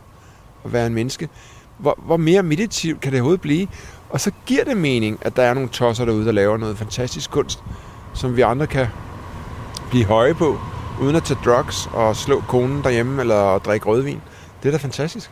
[0.63, 1.29] og være en menneske.
[1.77, 3.67] Hvor, hvor mere meditativt kan det overhovedet blive?
[4.09, 7.31] Og så giver det mening, at der er nogle tosser derude, der laver noget fantastisk
[7.31, 7.63] kunst,
[8.13, 8.87] som vi andre kan
[9.89, 10.59] blive høje på,
[11.01, 14.21] uden at tage drugs og slå konen derhjemme eller drikke rødvin.
[14.63, 15.31] Det er da fantastisk.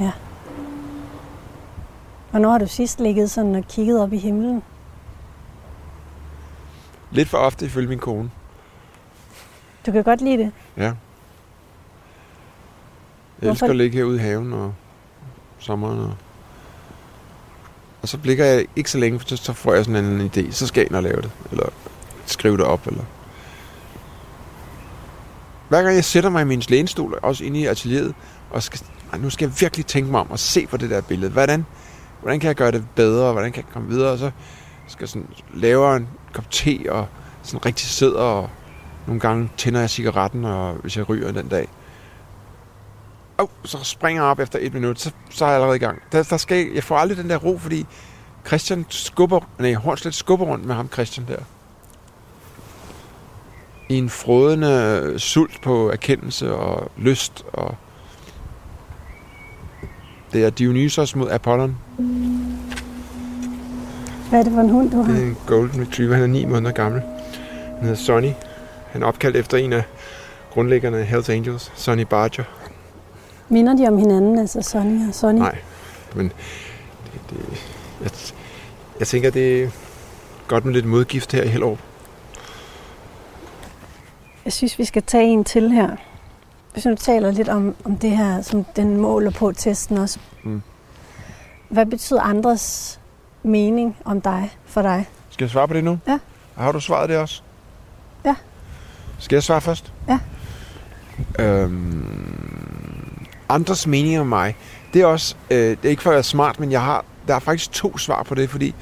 [0.00, 0.10] Ja.
[2.30, 4.62] Hvornår har du sidst ligget sådan og kigget op i himlen?
[7.10, 8.30] Lidt for ofte ifølge min kone.
[9.86, 10.52] Du kan godt lide det?
[10.76, 10.92] Ja.
[13.40, 13.50] Jeg Hvorfor?
[13.50, 14.74] elsker at ligge herude i haven og
[15.58, 15.98] sommeren.
[15.98, 16.14] Og,
[18.02, 20.52] og så blikker jeg ikke så længe, for så får jeg sådan en idé.
[20.52, 21.30] Så skal jeg ind og lave det.
[21.50, 21.66] Eller
[22.26, 22.86] skrive det op.
[22.86, 23.04] Eller...
[25.68, 28.14] Hver gang jeg sætter mig i min lænestol, også inde i atelieret,
[28.50, 28.80] og skal
[29.18, 31.30] nu skal jeg virkelig tænke mig om at se på det der billede.
[31.30, 31.66] Hvordan,
[32.20, 33.32] hvordan kan jeg gøre det bedre?
[33.32, 34.10] Hvordan kan jeg komme videre?
[34.10, 34.30] Og så
[34.86, 37.06] skal jeg sådan lave en kop te og
[37.42, 38.50] sådan rigtig sidder og
[39.06, 41.68] nogle gange tænder jeg cigaretten, og hvis jeg ryger den dag.
[43.36, 46.02] Og så springer jeg op efter et minut, så, så er jeg allerede i gang.
[46.12, 47.86] Der, der skal, jeg får aldrig den der ro, fordi
[48.46, 51.38] Christian skubber, nej, Hornslet skubber rundt med ham, Christian der.
[53.88, 57.76] I en frodende sult på erkendelse og lyst og
[60.34, 61.76] det er Dionysos mod Apollon.
[64.28, 65.12] Hvad er det for en hund, du har?
[65.12, 66.14] Det er en Golden Retriever.
[66.14, 67.02] Han er 9 måneder gammel.
[67.78, 68.30] Han hedder Sonny.
[68.90, 69.82] Han er opkaldt efter en af
[70.50, 72.44] grundlæggerne af Hells Angels, Sonny Barger.
[73.48, 75.38] Minder de om hinanden, altså Sonny og Sonny?
[75.38, 75.58] Nej,
[76.14, 76.32] men
[77.12, 77.62] det, det,
[78.02, 78.10] jeg,
[78.98, 79.70] jeg tænker, det er
[80.48, 81.78] godt med lidt modgift her i Hellerup.
[84.44, 85.96] Jeg synes, vi skal tage en til her.
[86.72, 90.18] Hvis du taler lidt om, om det her, som den måler på testen også.
[90.42, 90.62] Mm.
[91.68, 93.00] Hvad betyder andres
[93.42, 95.08] mening om dig for dig?
[95.30, 95.98] Skal jeg svare på det nu?
[96.06, 96.18] Ja.
[96.54, 97.42] Har du svaret det også?
[98.24, 98.34] Ja.
[99.18, 99.92] Skal jeg svare først?
[100.08, 100.18] Ja.
[101.38, 102.63] Øhm,
[103.54, 104.56] andres mening om mig.
[104.94, 107.34] Det er også, øh, det er ikke for at være smart, men jeg har, der
[107.34, 108.74] er faktisk to svar på det, fordi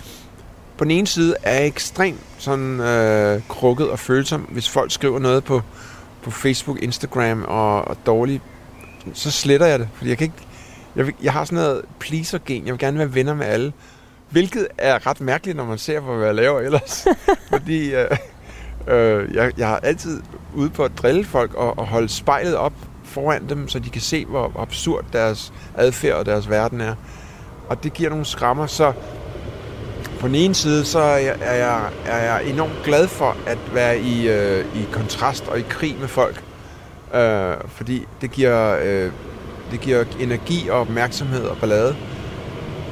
[0.79, 5.19] på den ene side er jeg ekstremt sådan øh, krukket og følsom, hvis folk skriver
[5.19, 5.63] noget på,
[6.23, 8.43] på Facebook, Instagram og, og dårligt,
[9.15, 10.47] så sletter jeg det, fordi jeg kan ikke,
[10.97, 13.73] jeg, vil, jeg har sådan noget pleaser-gen, jeg vil gerne være venner med alle,
[14.31, 17.07] hvilket er ret mærkeligt, når man ser på, hvad jeg laver ellers,
[17.53, 18.11] fordi øh,
[18.89, 20.23] øh, jeg, jeg har altid
[20.55, 22.73] ude på at drille folk og, og holde spejlet op
[23.05, 26.95] foran dem, så de kan se, hvor absurd deres adfærd og deres verden er.
[27.69, 28.93] Og det giver nogle skrammer, så
[30.21, 33.59] på den ene side, så er jeg, er jeg, er jeg enormt glad for at
[33.75, 36.45] være i, øh, i kontrast og i krig med folk.
[37.15, 39.13] Øh, fordi det giver, øh,
[39.71, 41.97] det giver energi og opmærksomhed og ballade.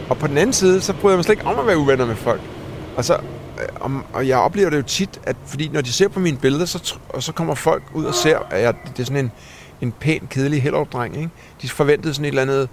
[0.09, 2.07] Og på den anden side, så bryder jeg mig slet ikke om at være uvenner
[2.07, 2.41] med folk.
[2.97, 3.21] Og, så, og,
[3.81, 6.65] om, og jeg oplever det jo tit, at fordi når de ser på mine billeder,
[6.65, 9.33] så, og så kommer folk ud og ser, at jeg, det er sådan en,
[9.81, 11.17] en pæn, kedelig Hellerup-dreng.
[11.17, 11.31] Ikke?
[11.63, 12.69] De forventede sådan et eller andet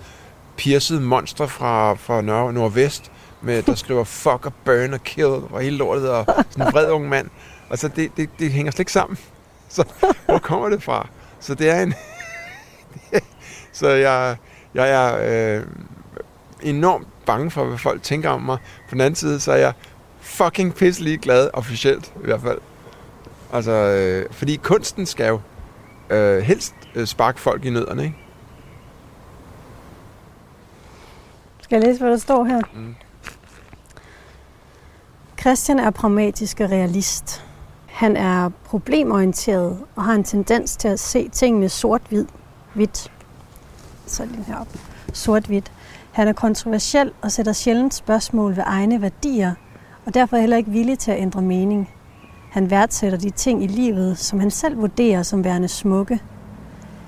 [0.57, 5.61] pierced monster fra, fra Nord- Nordvest, med, der skriver fuck og burn og kill og
[5.61, 7.29] hele lortet, og sådan en vred ung mand.
[7.69, 9.17] Og så det, det, det hænger slet ikke sammen.
[9.69, 9.83] Så
[10.25, 11.07] hvor kommer det fra?
[11.39, 11.93] Så det er en...
[13.73, 14.35] så jeg,
[14.73, 15.17] jeg er
[15.57, 15.63] øh,
[16.61, 18.57] enormt bange for, hvad folk tænker om mig.
[18.89, 19.73] På den anden side, så er jeg
[20.21, 22.57] fucking pisselig glad, officielt i hvert fald.
[23.53, 25.39] Altså, øh, fordi kunsten skal jo
[26.09, 28.15] øh, helst øh, sparke folk i nødderne, ikke?
[31.61, 32.61] Skal jeg læse, hvad der står her?
[32.73, 32.95] Mm.
[35.39, 37.43] Christian er pragmatisk og realist.
[37.85, 42.25] Han er problemorienteret og har en tendens til at se tingene sort-hvid.
[42.73, 43.11] Hvidt.
[44.05, 44.67] Så lige herop.
[45.13, 45.71] Sort-hvidt.
[46.11, 49.53] Han er kontroversiel og sætter sjældent spørgsmål ved egne værdier,
[50.05, 51.89] og derfor heller ikke villig til at ændre mening.
[52.51, 56.19] Han værdsætter de ting i livet, som han selv vurderer som værende smukke.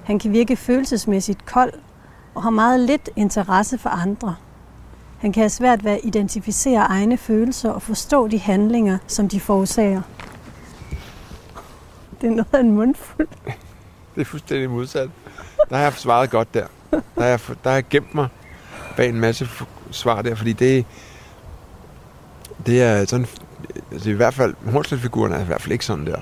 [0.10, 1.74] Han kan virke følelsesmæssigt kold
[2.36, 4.36] og har meget lidt interesse for andre.
[5.20, 9.40] Han kan have svært ved at identificere egne følelser og forstå de handlinger, som de
[9.40, 10.02] forårsager.
[12.22, 13.28] Det er noget af en mundfuld.
[14.16, 15.10] Det er fuldstændig modsat.
[15.70, 16.68] Der har jeg svaret godt der.
[16.92, 18.28] Der har jeg, der har jeg gemt mig
[18.98, 19.50] bag en masse
[19.92, 20.86] svar der, fordi det,
[22.66, 23.26] det er sådan,
[23.92, 26.20] altså i hvert fald, Hornslet-figuren er i hvert fald ikke sådan der.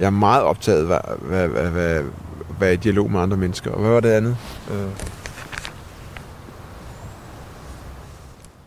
[0.00, 2.04] Jeg er meget optaget af hvad, hvad, hvad, hvad,
[2.58, 3.70] hvad i dialog med andre mennesker.
[3.70, 4.36] Og hvad var det andet?
[4.70, 4.88] Øh,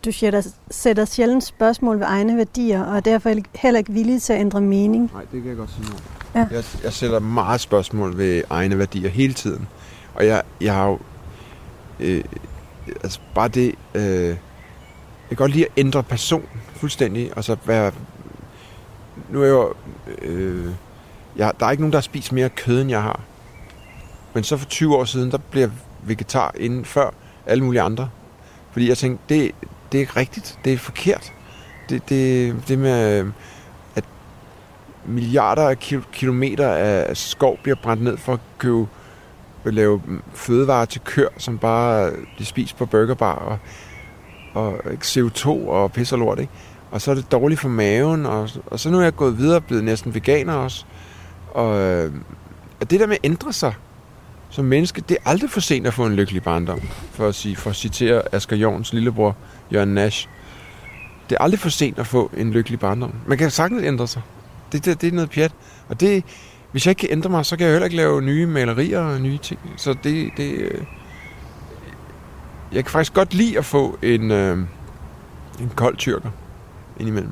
[0.05, 4.33] Du sætter, sætter sjældent spørgsmål ved egne værdier, og er derfor heller ikke villig til
[4.33, 5.11] at ændre mening.
[5.13, 5.95] Nej, det kan jeg godt sige nu.
[6.35, 6.47] Ja.
[6.51, 9.67] Jeg, jeg sætter meget spørgsmål ved egne værdier hele tiden.
[10.15, 10.99] Og jeg, jeg har jo...
[11.99, 12.23] Øh,
[13.03, 13.75] altså bare det...
[13.95, 14.37] Øh, jeg
[15.29, 16.43] kan godt lide at ændre person
[16.75, 17.91] fuldstændig, og så være...
[19.29, 19.73] Nu er jeg jo...
[20.21, 20.71] Øh,
[21.35, 23.19] jeg, der er ikke nogen, der har spist mere kød, end jeg har.
[24.33, 25.71] Men så for 20 år siden, der blev jeg
[26.03, 27.09] vegetar inden før
[27.45, 28.09] alle mulige andre.
[28.71, 29.51] Fordi jeg tænkte, det,
[29.91, 30.59] det er ikke rigtigt.
[30.65, 31.33] Det er forkert.
[31.89, 33.31] Det, det, det med,
[33.95, 34.03] at
[35.05, 35.79] milliarder af
[36.11, 38.87] kilometer af skov bliver brændt ned for at købe
[39.65, 40.01] at lave
[40.33, 43.57] fødevarer til køer, som bare de spiser på burgerbar og,
[44.53, 46.51] og CO2 og pisser og lort, ikke?
[46.91, 49.55] Og så er det dårligt for maven, og, og så nu er jeg gået videre
[49.55, 50.85] og blevet næsten veganer også.
[51.51, 52.13] Og, øh,
[52.81, 53.73] og det der med at ændre sig
[54.49, 56.81] som menneske, det er aldrig for sent at få en lykkelig barndom,
[57.11, 59.35] for at, sige, for at citere Asger Jorns lillebror,
[59.73, 60.27] Jørgen Nash.
[61.29, 63.13] Det er aldrig for sent at få en lykkelig barndom.
[63.27, 64.21] Man kan sagtens ændre sig.
[64.71, 65.51] Det, det, det er noget pjat.
[65.89, 66.23] Og det,
[66.71, 69.21] hvis jeg ikke kan ændre mig, så kan jeg heller ikke lave nye malerier og
[69.21, 69.59] nye ting.
[69.77, 70.81] Så det, det øh,
[72.71, 74.57] jeg kan faktisk godt lide at få en, øh,
[75.59, 76.29] en kold tyrker
[76.99, 77.31] indimellem.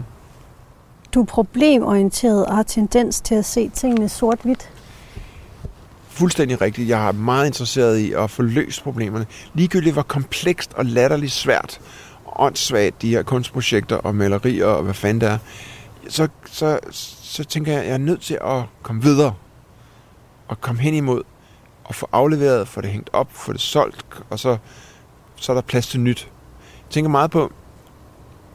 [1.14, 4.70] Du er problemorienteret og har tendens til at se tingene sort-hvidt.
[6.18, 6.90] Fuldstændig rigtigt.
[6.90, 9.26] Jeg er meget interesseret i at få løst problemerne.
[9.54, 11.82] Ligegyldigt hvor komplekst og latterligt svært
[12.26, 15.38] og åndssvagt de her kunstprojekter og malerier og hvad fanden det er,
[16.10, 19.34] så, så, så tænker jeg, at jeg er nødt til at komme videre
[20.48, 21.24] og komme hen imod
[21.84, 24.58] og få afleveret, få det hængt op, få det solgt, og så,
[25.36, 26.28] så er der plads til nyt.
[26.84, 27.52] Jeg tænker meget på,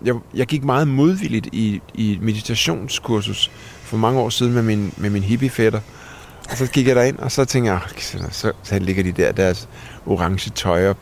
[0.05, 3.51] jeg, jeg gik meget modvilligt i, i et meditationskursus
[3.83, 5.81] for mange år siden med min, med min hippiefætter.
[6.51, 9.33] Og så gik jeg derind, og så tænkte jeg, så, så, så ligger de der
[9.33, 9.69] deres
[10.07, 10.97] orange tøj og,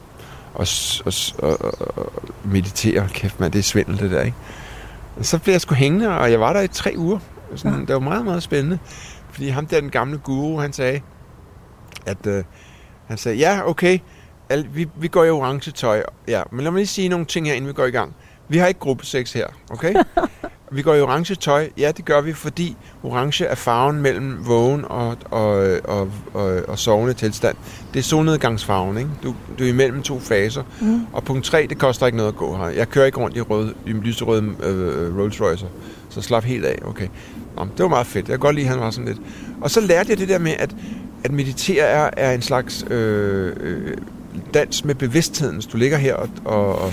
[0.54, 0.66] og,
[1.04, 2.12] og, og, og
[2.44, 3.08] mediterer.
[3.08, 4.36] Kæft mand, det er svindel det der, ikke?
[5.16, 7.18] Og så blev jeg sgu hængende, og jeg var der i tre uger.
[7.56, 7.84] Sådan, ja.
[7.84, 8.78] Det var meget, meget spændende.
[9.30, 11.00] Fordi ham der, den gamle guru, han sagde,
[12.06, 12.44] at øh,
[13.06, 13.98] han sagde, ja, okay,
[14.48, 17.46] al, vi, vi går i orange tøj, ja, men lad mig lige sige nogle ting
[17.46, 18.14] her, inden vi går i gang.
[18.48, 19.94] Vi har ikke gruppesex her, okay?
[20.72, 21.68] Vi går i orange tøj.
[21.78, 26.78] Ja, det gør vi, fordi orange er farven mellem vågen og, og, og, og, og
[26.78, 27.56] sovende tilstand.
[27.94, 29.10] Det er solnedgangsfarven, ikke?
[29.22, 30.62] Du, du er imellem to faser.
[30.80, 31.00] Mm.
[31.12, 32.64] Og punkt 3, det koster ikke noget at gå her.
[32.64, 35.66] Jeg kører ikke rundt i, rød, i lyserøde øh, Rolls Royce,
[36.08, 37.08] så slap helt af, okay.
[37.56, 38.28] Nå, det var meget fedt.
[38.28, 39.20] Jeg kan godt lide, at han var sådan lidt.
[39.60, 40.76] Og så lærte jeg det der med, at,
[41.24, 43.96] at meditere er, er en slags øh, øh,
[44.54, 45.62] dans med bevidstheden.
[45.62, 46.92] Så du ligger her og, og, og,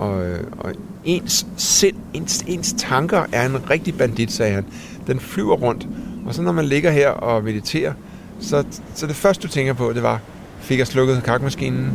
[0.00, 0.72] og, øh, og
[1.04, 4.64] ens sind, ens, ens tanker er en rigtig bandit, sagde han.
[5.06, 5.88] Den flyver rundt.
[6.26, 7.92] Og så når man ligger her og mediterer,
[8.40, 10.20] så, så det første, du tænker på, det var,
[10.60, 11.92] fik jeg slukket kakmaskinen?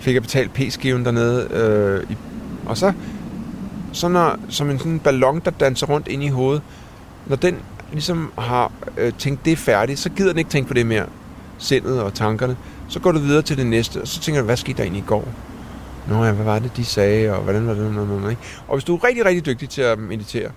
[0.00, 1.48] Fik jeg betalt p-skiven dernede?
[1.50, 2.16] Øh, i,
[2.66, 2.92] og så,
[3.92, 6.62] så når, som en sådan ballon, der danser rundt ind i hovedet,
[7.26, 7.56] når den
[7.92, 11.06] ligesom har øh, tænkt, det færdigt, så gider den ikke tænke på det mere,
[11.58, 12.56] sindet og tankerne.
[12.88, 15.02] Så går du videre til det næste, og så tænker du, hvad skete der egentlig
[15.02, 15.28] i går?
[16.08, 17.94] Nå ja, hvad var det, de sagde, og hvordan var det?
[17.94, 18.42] Nå, nå, ikke?
[18.68, 20.50] Og hvis du er rigtig, rigtig dygtig til at meditere,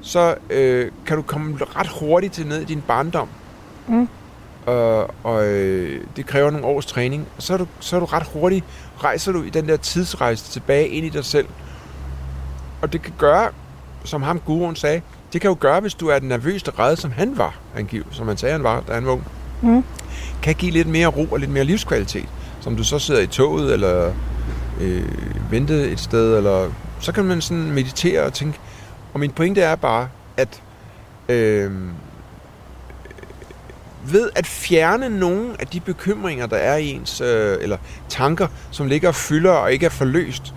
[0.00, 3.28] så øh, kan du komme ret hurtigt til ned i din barndom.
[3.88, 4.08] Mm.
[4.68, 7.26] Øh, og øh, det kræver nogle års træning.
[7.36, 8.64] Og så er, du, så er du ret hurtigt,
[9.04, 11.46] rejser du i den der tidsrejse tilbage ind i dig selv.
[12.82, 13.48] Og det kan gøre,
[14.04, 15.00] som ham guruen sagde,
[15.32, 18.28] det kan jo gøre, hvis du er den nervøste redde, som han var, angiv, som
[18.28, 19.24] han sagde, han var, da han var ung.
[19.62, 19.84] Mm.
[20.42, 22.28] Kan give lidt mere ro og lidt mere livskvalitet.
[22.60, 24.12] Som du så sidder i toget, eller
[24.82, 28.58] øh, vente et sted, eller så kan man sådan meditere og tænke.
[29.14, 30.62] Og min pointe er bare, at
[31.28, 31.72] øh,
[34.06, 37.76] ved at fjerne nogle af de bekymringer, der er i ens, øh, eller
[38.08, 40.54] tanker, som ligger og fylder og ikke er forløst,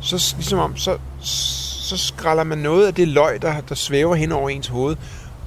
[0.00, 4.32] så ligesom om, så, så skræller man noget af det løg, der, der svæver hen
[4.32, 4.96] over ens hoved,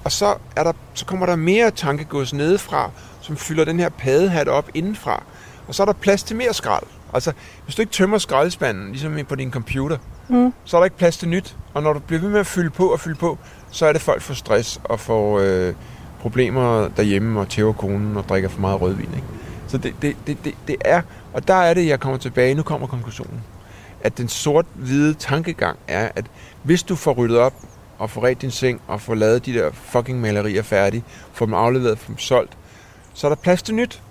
[0.03, 4.47] og så, er der, så kommer der mere tankegods nedefra, som fylder den her padehat
[4.47, 5.23] op indenfra.
[5.67, 6.83] Og så er der plads til mere skrald.
[7.13, 7.31] Altså,
[7.65, 9.97] hvis du ikke tømmer skraldespanden, ligesom på din computer,
[10.29, 10.53] mm.
[10.65, 11.57] så er der ikke plads til nyt.
[11.73, 13.37] Og når du bliver ved med at fylde på og fylde på,
[13.71, 15.73] så er det folk får stress og får øh,
[16.19, 19.09] problemer derhjemme og tæver konen og drikker for meget rødvin.
[19.15, 19.27] Ikke?
[19.67, 21.01] Så det, det, det, det, det er,
[21.33, 22.55] og der er det, jeg kommer tilbage.
[22.55, 23.41] Nu kommer konklusionen.
[24.01, 26.25] At den sort-hvide tankegang er, at
[26.63, 27.53] hvis du får ryddet op
[27.97, 31.53] og får ret din seng og får lavet de der fucking malerier færdige, får dem
[31.53, 32.57] afleveret, får dem solgt,
[33.13, 34.01] så er der plads til nyt.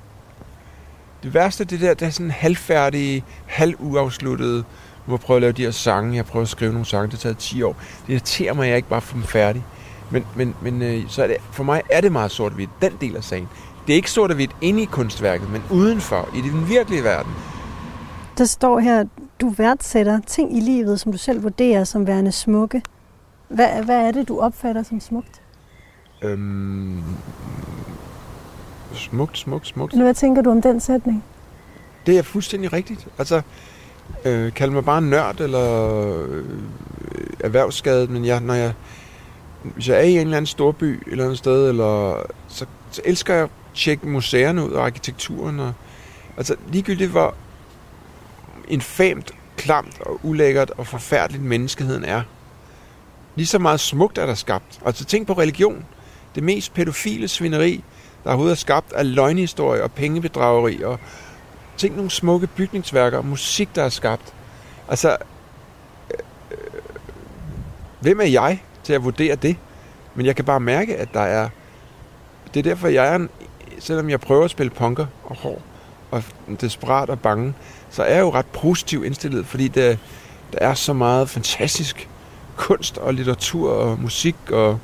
[1.26, 4.64] Det værste, det der, det er sådan halvfærdige, halvuafsluttede,
[5.06, 7.04] nu har prøvet at lave de her sange, jeg har prøvet at skrive nogle sange,
[7.04, 7.76] det har taget 10 år.
[8.06, 9.64] Det irriterer mig, at jeg ikke bare får dem færdige.
[10.10, 13.16] Men, men, men øh, så er det, for mig er det meget sort-hvidt, den del
[13.16, 13.48] af sagen.
[13.86, 17.32] Det er ikke sort-hvidt inde i kunstværket, men udenfor, i den virkelige verden.
[18.38, 19.04] Der står her,
[19.40, 22.82] du værdsætter ting i livet, som du selv vurderer som værende smukke.
[23.48, 25.42] Hvad, hvad er det, du opfatter som smukt?
[26.22, 27.02] Øhm,
[28.96, 29.96] smukt, smukt, smukt.
[29.96, 31.24] Hvad tænker du om den sætning?
[32.06, 33.06] Det er fuldstændig rigtigt.
[33.18, 33.42] Altså,
[34.24, 36.44] øh, kald mig bare nørd eller øh,
[37.40, 38.72] erhvervsskadet, men jeg, når jeg,
[39.62, 43.02] hvis jeg er i en eller anden storby et eller andet sted, eller, så, så
[43.04, 45.60] elsker jeg at tjekke museerne ud og arkitekturen.
[45.60, 45.72] Og,
[46.36, 47.34] altså ligegyldigt hvor
[48.68, 52.22] infamt, klamt og ulækkert og forfærdeligt menneskeheden er,
[53.34, 54.80] lige så meget smukt er der skabt.
[54.86, 55.84] Altså tænk på religion.
[56.34, 57.84] Det mest pædofile svineri,
[58.26, 60.98] der overhovedet er skabt af løgnhistorie og pengebedrageri og
[61.76, 64.34] tænk nogle smukke bygningsværker og musik, der er skabt.
[64.88, 65.16] Altså,
[66.10, 66.18] øh,
[66.50, 66.80] øh,
[68.00, 69.56] hvem er jeg til at vurdere det?
[70.14, 71.48] Men jeg kan bare mærke, at der er...
[72.54, 73.30] Det er derfor, jeg er en,
[73.78, 75.62] selvom jeg prøver at spille punker og hård
[76.10, 76.22] og
[76.60, 77.54] desperat og bange,
[77.90, 79.98] så er jeg jo ret positiv indstillet, fordi det,
[80.52, 82.08] der er så meget fantastisk
[82.56, 84.78] kunst og litteratur og musik og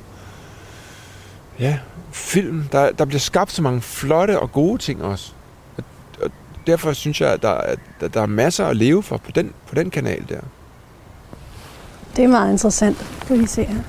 [1.59, 1.79] ja,
[2.13, 2.63] film.
[2.71, 5.33] Der, der bliver skabt så mange flotte og gode ting også.
[5.77, 5.83] Og,
[6.21, 6.31] og
[6.67, 7.79] derfor synes jeg, at der, at
[8.13, 10.39] der er masser at leve for på den, på den kanal der.
[12.15, 13.05] Det er meget interessant.
[13.27, 13.81] Kan se her.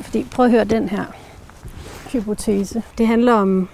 [0.00, 1.04] Fordi, prøv at høre den her
[2.12, 2.82] hypotese.
[2.98, 3.68] Det handler om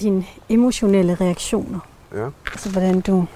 [0.00, 1.78] dine emotionelle reaktioner.
[2.14, 2.28] Ja.
[2.46, 3.26] Altså, hvordan du,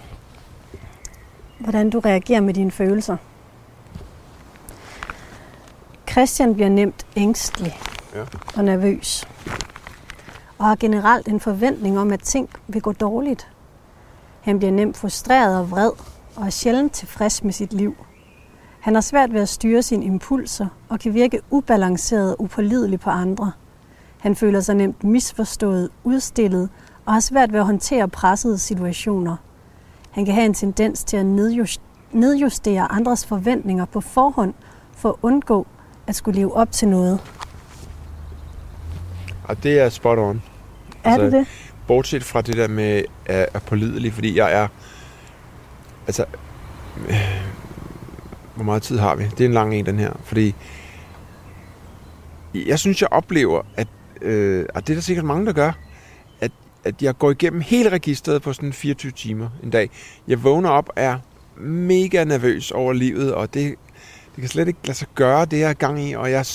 [1.59, 3.16] hvordan du reagerer med dine følelser.
[6.19, 7.79] Christian bliver nemt ængstelig
[8.14, 8.25] ja.
[8.57, 9.29] og nervøs.
[10.59, 13.49] Og har generelt en forventning om, at ting vil gå dårligt.
[14.41, 15.91] Han bliver nemt frustreret og vred,
[16.37, 17.97] og er sjældent tilfreds med sit liv.
[18.81, 23.11] Han har svært ved at styre sine impulser, og kan virke ubalanceret og upålidelig på
[23.11, 23.53] andre.
[24.19, 26.69] Han føler sig nemt misforstået, udstillet,
[27.05, 29.37] og har svært ved at håndtere pressede situationer.
[30.11, 31.27] Han kan have en tendens til at
[32.12, 34.55] nedjustere andres forventninger på forhånd
[34.93, 35.66] for at undgå
[36.09, 37.20] at skulle leve op til noget.
[39.44, 40.42] Og det er spot on.
[41.04, 41.46] Er altså, det det?
[41.86, 44.68] Bortset fra det der med at er pålidelig, fordi jeg er...
[46.06, 46.24] Altså,
[48.54, 49.24] hvor meget tid har vi?
[49.24, 50.12] Det er en lang en, den her.
[50.24, 50.54] Fordi
[52.54, 53.88] jeg synes, jeg oplever, at,
[54.22, 55.72] øh, og det er der sikkert mange, der gør,
[56.40, 56.52] at,
[56.84, 59.90] at jeg går igennem hele registret på sådan 24 timer en dag.
[60.28, 61.18] Jeg vågner op og er
[61.61, 63.74] mega nervøs over livet, og det,
[64.39, 66.47] det kan slet ikke lade sig gøre, det jeg er gang i, og jeg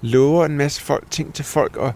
[0.00, 1.92] lover en masse folk, ting til folk, og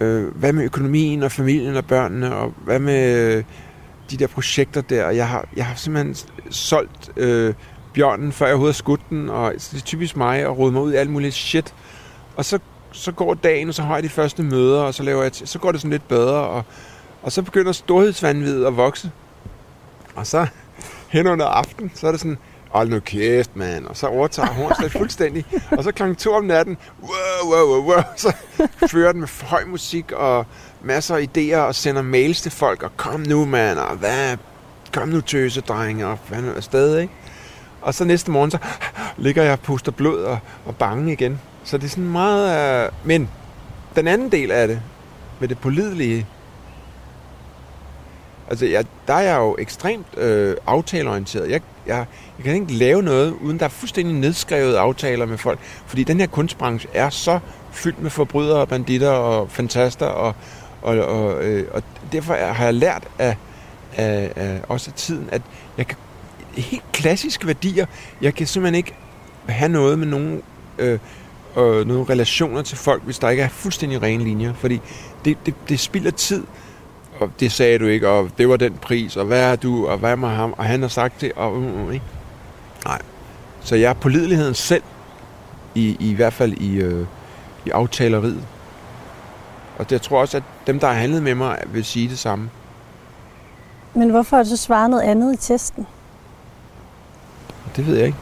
[0.00, 3.44] øh, hvad med økonomien og familien og børnene, og hvad med øh,
[4.10, 5.10] de der projekter der.
[5.10, 6.16] Jeg har, jeg har simpelthen
[6.50, 7.54] solgt øh,
[7.94, 10.72] bjørnen, før jeg overhovedet har skudt den, og altså, det er typisk mig at rode
[10.72, 11.74] mig ud i alt muligt shit.
[12.36, 12.58] Og så,
[12.92, 15.58] så går dagen, og så har jeg de første møder, og så, laver jeg så
[15.58, 16.64] går det sådan lidt bedre, og,
[17.22, 19.10] og så begynder storhedsvandvidet at vokse.
[20.14, 20.46] Og så
[21.14, 22.38] hen under aften, så er det sådan,
[22.72, 23.86] hold nu kæft, mand.
[23.86, 25.44] Og så overtager Hornslet fuldstændig.
[25.70, 28.32] Og så klokken to om natten, wow, wow, wow, wow, så
[28.86, 30.46] fører den med høj musik og
[30.82, 32.82] masser af idéer og sender mails til folk.
[32.82, 34.36] Og kom nu, mand, og hvad,
[34.92, 37.12] kom nu tøse, drenge, og hvad nu afsted, ikke?
[37.82, 38.58] Og så næste morgen, så
[39.16, 41.40] ligger jeg og puster blod og, og bange igen.
[41.64, 42.84] Så det er sådan meget...
[42.84, 42.92] Øh...
[43.04, 43.30] Men
[43.96, 44.80] den anden del af det,
[45.40, 46.26] med det pålidelige,
[48.50, 51.50] altså jeg, der er jeg jo ekstremt øh, aftaleorienteret.
[51.50, 52.06] Jeg, jeg,
[52.38, 55.58] jeg kan ikke lave noget, uden der er fuldstændig nedskrevet aftaler med folk.
[55.86, 57.38] Fordi den her kunstbranche er så
[57.72, 60.34] fyldt med forbrydere, banditter og fantaster, og,
[60.82, 63.36] og, og, øh, og derfor har jeg lært af,
[63.96, 65.42] af, af også af tiden, at
[65.78, 65.98] jeg kan
[66.56, 67.86] helt klassiske værdier.
[68.20, 68.94] Jeg kan simpelthen ikke
[69.48, 70.42] have noget med nogen,
[70.78, 70.98] øh,
[71.56, 74.54] øh, nogle relationer til folk, hvis der ikke er fuldstændig rene linjer.
[74.54, 74.80] Fordi
[75.24, 76.44] det, det, det spilder tid,
[77.22, 79.98] og det sagde du ikke, og det var den pris, og hvad er du, og
[79.98, 82.06] hvad med ham, og han har sagt det, og uh, uh, ikke?
[82.84, 82.98] Nej.
[83.60, 84.82] Så jeg er pålideligheden selv,
[85.74, 87.06] i, i hvert fald i, øh,
[87.66, 88.46] i aftaleriet.
[89.78, 92.18] Og det, jeg tror også, at dem, der har handlet med mig, vil sige det
[92.18, 92.50] samme.
[93.94, 95.86] Men hvorfor har du så svaret noget andet i testen?
[97.76, 98.18] Det ved jeg ikke.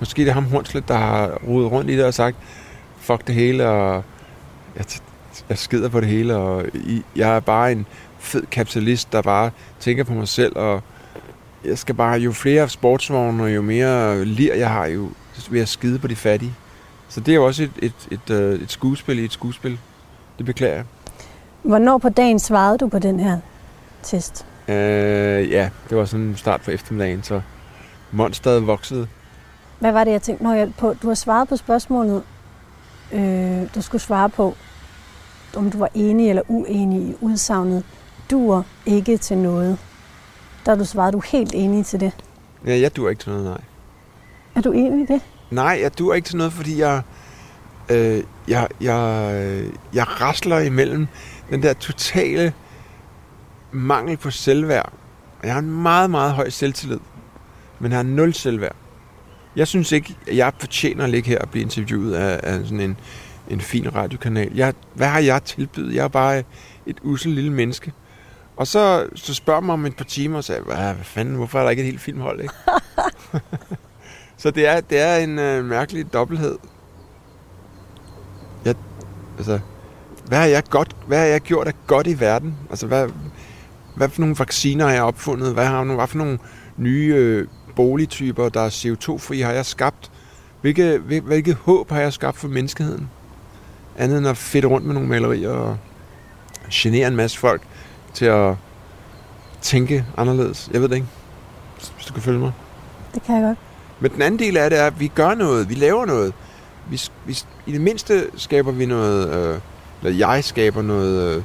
[0.00, 2.36] Måske det er ham Hornslet, der har rodet rundt i det og sagt,
[2.98, 4.04] fuck det hele, og
[4.76, 4.84] jeg,
[5.48, 6.66] jeg skider på det hele, og
[7.16, 7.86] jeg er bare en
[8.18, 10.82] fed kapitalist, der bare tænker på mig selv, og
[11.64, 15.08] jeg skal bare, jo flere sportsvogne, og jo mere lir jeg har, jo
[15.50, 16.54] vil jeg skide på de fattige.
[17.08, 19.78] Så det er jo også et, et, et, et, øh, et skuespil i et skuespil.
[20.38, 20.84] Det beklager jeg.
[21.62, 23.38] Hvornår på dagen svarede du på den her
[24.02, 24.46] test?
[24.68, 27.40] Øh, ja, det var sådan start på eftermiddagen, så
[28.12, 29.08] monsteret voksede.
[29.78, 30.44] Hvad var det, jeg tænkte?
[30.44, 32.22] Når jeg på, du har svaret på spørgsmålet,
[33.12, 34.56] øh, du skulle svare på,
[35.56, 37.84] om du var enig eller uenig i udsagnet,
[38.30, 39.78] duer ikke til noget.
[40.66, 42.12] Der har du svaret, du er helt enig til det.
[42.66, 43.60] Ja, jeg duer ikke til noget, nej.
[44.54, 45.20] Er du enig i det?
[45.50, 47.02] Nej, jeg duer ikke til noget, fordi jeg,
[47.88, 51.06] øh, jeg, jeg, jeg rasler imellem
[51.50, 52.52] den der totale
[53.72, 54.92] mangel på selvværd.
[55.42, 56.98] Jeg har en meget, meget høj selvtillid,
[57.78, 58.76] men jeg har nul selvværd.
[59.56, 62.80] Jeg synes ikke, at jeg fortjener at ligge her og blive interviewet af, af sådan
[62.80, 62.98] en,
[63.48, 64.54] en fin radiokanal.
[64.54, 65.94] Jeg, hvad har jeg tilbydet?
[65.94, 66.42] Jeg er bare
[66.86, 67.92] et usel lille menneske.
[68.56, 71.58] Og så, så spørger man om et par timer, og sagde, hvad, hvad fanden, hvorfor
[71.58, 72.54] er der ikke et helt filmhold, ikke?
[74.42, 76.58] så det er, det er en øh, mærkelig dobbelthed.
[78.64, 78.74] Jeg,
[79.36, 79.60] altså,
[80.26, 82.56] hvad har jeg, godt, hvad har jeg gjort af godt i verden?
[82.70, 83.08] Altså, hvad,
[83.96, 85.54] hvad for nogle vacciner har jeg opfundet?
[85.54, 86.38] Hvad, har, hvad for nogle
[86.76, 90.10] nye øh, boligtyper, der er CO2-fri, har jeg skabt?
[90.60, 93.08] Hvilke, hvilket håb har jeg skabt for menneskeheden?
[93.98, 95.76] Andet end at fedte rundt med nogle malerier og
[96.72, 97.62] genere en masse folk
[98.14, 98.54] til at
[99.60, 100.70] tænke anderledes.
[100.72, 101.08] Jeg ved det ikke,
[101.96, 102.52] hvis du kan følge mig.
[103.14, 103.58] Det kan jeg godt.
[104.00, 106.32] Men den anden del af det er, at vi gør noget, vi laver noget.
[106.90, 109.58] Vi, vi, I det mindste skaber vi noget, øh,
[110.02, 111.42] eller jeg skaber noget, øh,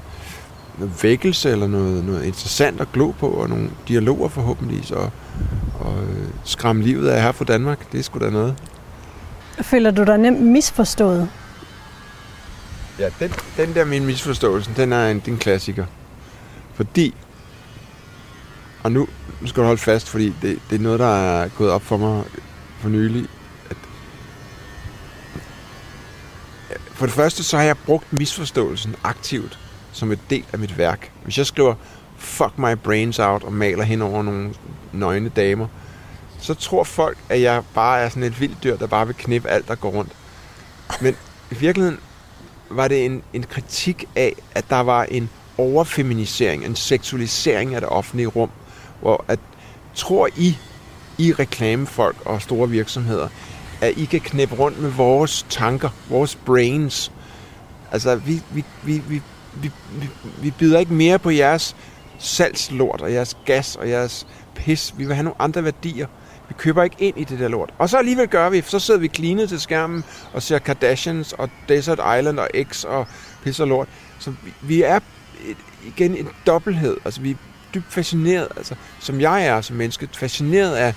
[0.77, 5.11] noget vækkelse, eller noget, noget interessant at glo på, og nogle dialoger forhåbentlig, og,
[5.79, 7.91] og øh, skræmme livet af her fra Danmark.
[7.91, 8.55] Det er sgu da noget.
[9.61, 11.29] Føler du dig nemt misforstået?
[12.99, 15.85] Ja, den, den der min misforståelse, den er en, den klassiker.
[16.73, 17.15] Fordi,
[18.83, 19.07] og nu,
[19.41, 21.97] nu skal du holde fast, fordi det, det er noget, der er gået op for
[21.97, 22.23] mig
[22.79, 23.27] for nylig,
[23.69, 23.77] at
[26.71, 29.59] øh, for det første, så har jeg brugt misforståelsen aktivt
[29.91, 31.11] som et del af mit værk.
[31.23, 31.75] Hvis jeg skriver
[32.17, 34.53] fuck my brains out og maler hen over nogle
[34.91, 35.67] nøgne damer,
[36.39, 39.49] så tror folk, at jeg bare er sådan et vildt dyr, der bare vil knippe
[39.49, 40.11] alt, der går rundt.
[41.01, 41.15] Men
[41.51, 41.99] i virkeligheden
[42.75, 47.89] var det en, en kritik af, at der var en overfeminisering, en seksualisering af det
[47.89, 48.49] offentlige rum,
[49.01, 49.39] hvor at,
[49.95, 50.57] tror I,
[51.17, 53.27] I reklamefolk og store virksomheder,
[53.81, 57.11] at I kan knæppe rundt med vores tanker, vores brains.
[57.91, 59.21] Altså, vi, vi, vi, vi,
[59.61, 60.09] vi, vi,
[60.41, 61.75] vi byder ikke mere på jeres
[62.19, 64.93] salgslort og jeres gas og jeres pis.
[64.97, 66.07] Vi vil have nogle andre værdier.
[66.47, 67.73] Vi køber ikke ind i det der lort.
[67.77, 71.49] Og så alligevel gør vi, så sidder vi klinet til skærmen og ser Kardashians og
[71.69, 73.07] Desert Island og X og
[73.43, 73.87] pis og lort.
[74.19, 74.99] Så vi, vi er
[75.45, 76.97] et, igen en dobbelthed.
[77.05, 77.35] Altså vi er
[77.73, 80.93] dybt fascineret, altså som jeg er som menneske, fascineret af,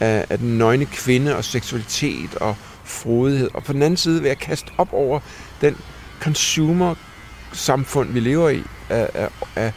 [0.00, 3.50] af, af den nøgne kvinde og seksualitet og frodighed.
[3.54, 5.20] Og på den anden side vil jeg kaste op over
[5.60, 5.76] den
[6.20, 6.94] consumer
[7.52, 9.72] samfund, vi lever i, af, af, af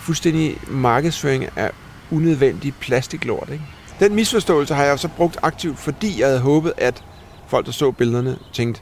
[0.00, 1.70] fuldstændig markedsføring af
[2.10, 3.48] unødvendig plastiklort.
[3.52, 3.64] Ikke?
[4.00, 7.04] Den misforståelse har jeg så brugt aktivt, fordi jeg havde håbet, at
[7.46, 8.80] folk, der så billederne, tænkte,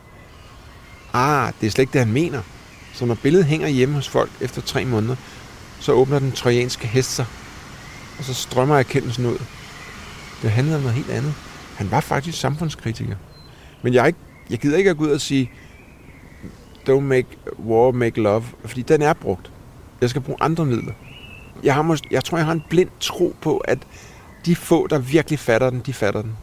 [1.13, 2.43] ah, det er slet ikke det, han mener.
[2.95, 5.17] Så når billedet hænger hjemme hos folk efter tre måneder,
[5.81, 7.27] så åbner den trojanske hest sig,
[8.19, 9.39] og så strømmer erkendelsen ud.
[10.43, 11.35] Det handlede om noget helt andet.
[11.77, 13.17] Han var faktisk samfundskritiker.
[13.83, 14.19] Men jeg, ikke,
[14.51, 15.51] jeg gider ikke at gå ud og sige,
[16.89, 19.51] don't make war, make love, fordi den er brugt.
[20.01, 20.93] Jeg skal bruge andre midler.
[21.63, 23.79] Jeg, har måske, jeg tror, jeg har en blind tro på, at
[24.47, 26.37] de få, der virkelig fatter den, de fatter den.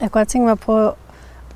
[0.00, 0.92] Jeg kunne godt tænke mig at prøve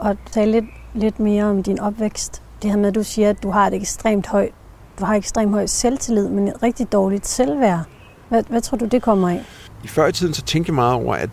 [0.04, 2.42] at tale lidt, lidt mere om din opvækst.
[2.62, 4.52] Det her med, at du siger, at du har et ekstremt højt,
[5.00, 7.80] du har ekstremt høj selvtillid, men et rigtig dårligt selvværd.
[8.28, 9.44] Hvad, hvad tror du, det kommer af?
[9.84, 11.30] I før i tiden, så tænkte jeg meget over, at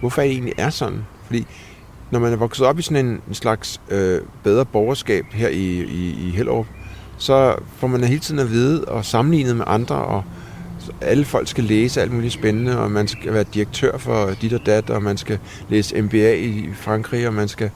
[0.00, 1.04] hvorfor det egentlig er sådan.
[1.24, 1.46] Fordi
[2.10, 5.82] når man er vokset op i sådan en, en slags øh, bedre borgerskab her i,
[5.82, 6.66] i, i Hellerup,
[7.18, 10.24] så får man hele tiden at vide og sammenlignet med andre, og
[11.00, 14.66] alle folk skal læse alt muligt spændende, og man skal være direktør for dit og
[14.66, 17.70] dat, og man skal læse MBA i Frankrig, og man skal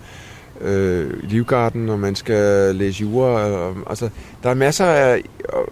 [0.60, 3.44] øh, Livgarden, og man skal læse jura.
[3.44, 4.08] Og, altså,
[4.42, 5.22] der er masser af...
[5.48, 5.68] Og,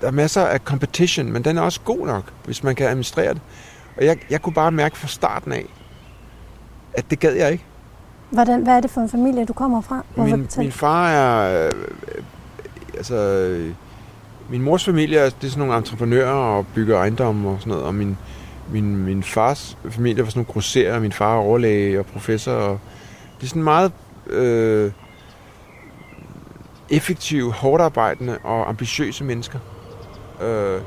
[0.00, 3.34] der er masser af competition, men den er også god nok, hvis man kan administrere
[3.34, 3.40] det.
[3.96, 5.66] Og jeg, jeg kunne bare mærke fra starten af,
[6.94, 7.64] at det gad jeg ikke.
[8.30, 10.04] Hvordan, hvad er det for en familie, du kommer fra?
[10.16, 11.66] Min, min far er...
[11.66, 11.72] Øh,
[12.96, 13.14] altså...
[14.50, 17.84] Min mors familie det er sådan nogle entreprenører og bygger ejendomme og sådan noget.
[17.84, 18.16] Og min,
[18.72, 21.00] min, min fars familie var sådan nogle grosserer.
[21.00, 22.52] Min far er overlæge og professor.
[22.52, 22.80] Og
[23.36, 23.92] det er sådan meget
[24.26, 24.92] øh,
[26.90, 29.58] effektive, hårdt arbejdende og ambitiøse mennesker.
[30.42, 30.80] Øh,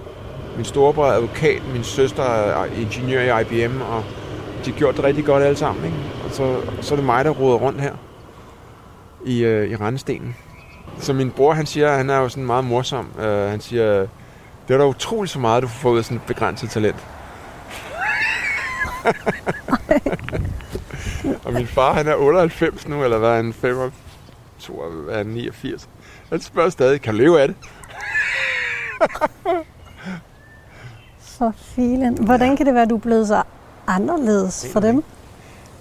[0.56, 4.04] min storebror er advokat, min søster er ingeniør i IBM, og
[4.66, 5.86] de har gjort det rigtig godt alle sammen.
[5.86, 5.98] Ikke?
[6.26, 7.94] Og så, så er det mig, der råder rundt her
[9.26, 10.36] i, øh, i Randestenen.
[11.02, 13.10] Så min bror, han siger, han er jo sådan meget morsom.
[13.18, 14.08] Uh, han siger,
[14.68, 16.96] det er da utroligt så meget, du får ud af sådan et begrænset talent.
[21.46, 23.54] og min far, han er 98 nu, eller hvad han?
[23.54, 25.90] 25, hvad er han, 89?
[26.30, 27.58] Han spørger stadig, kan du leve af det?
[31.38, 32.26] For filen.
[32.26, 33.44] Hvordan kan det være, du er blevet så
[33.88, 35.04] anderledes for dem?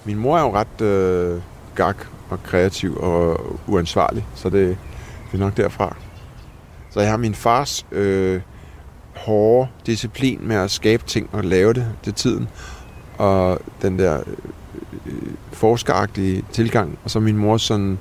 [0.05, 1.41] Min mor er jo ret øh,
[1.75, 1.97] gak
[2.31, 4.79] og kreativ og uansvarlig, så det,
[5.33, 5.97] det er nok derfra.
[6.91, 8.41] Så jeg har min fars øh,
[9.17, 12.49] hårde disciplin med at skabe ting og lave det til tiden,
[13.19, 14.21] og den der
[15.07, 15.13] øh,
[15.53, 17.99] forskeragtige tilgang, og så min mors sådan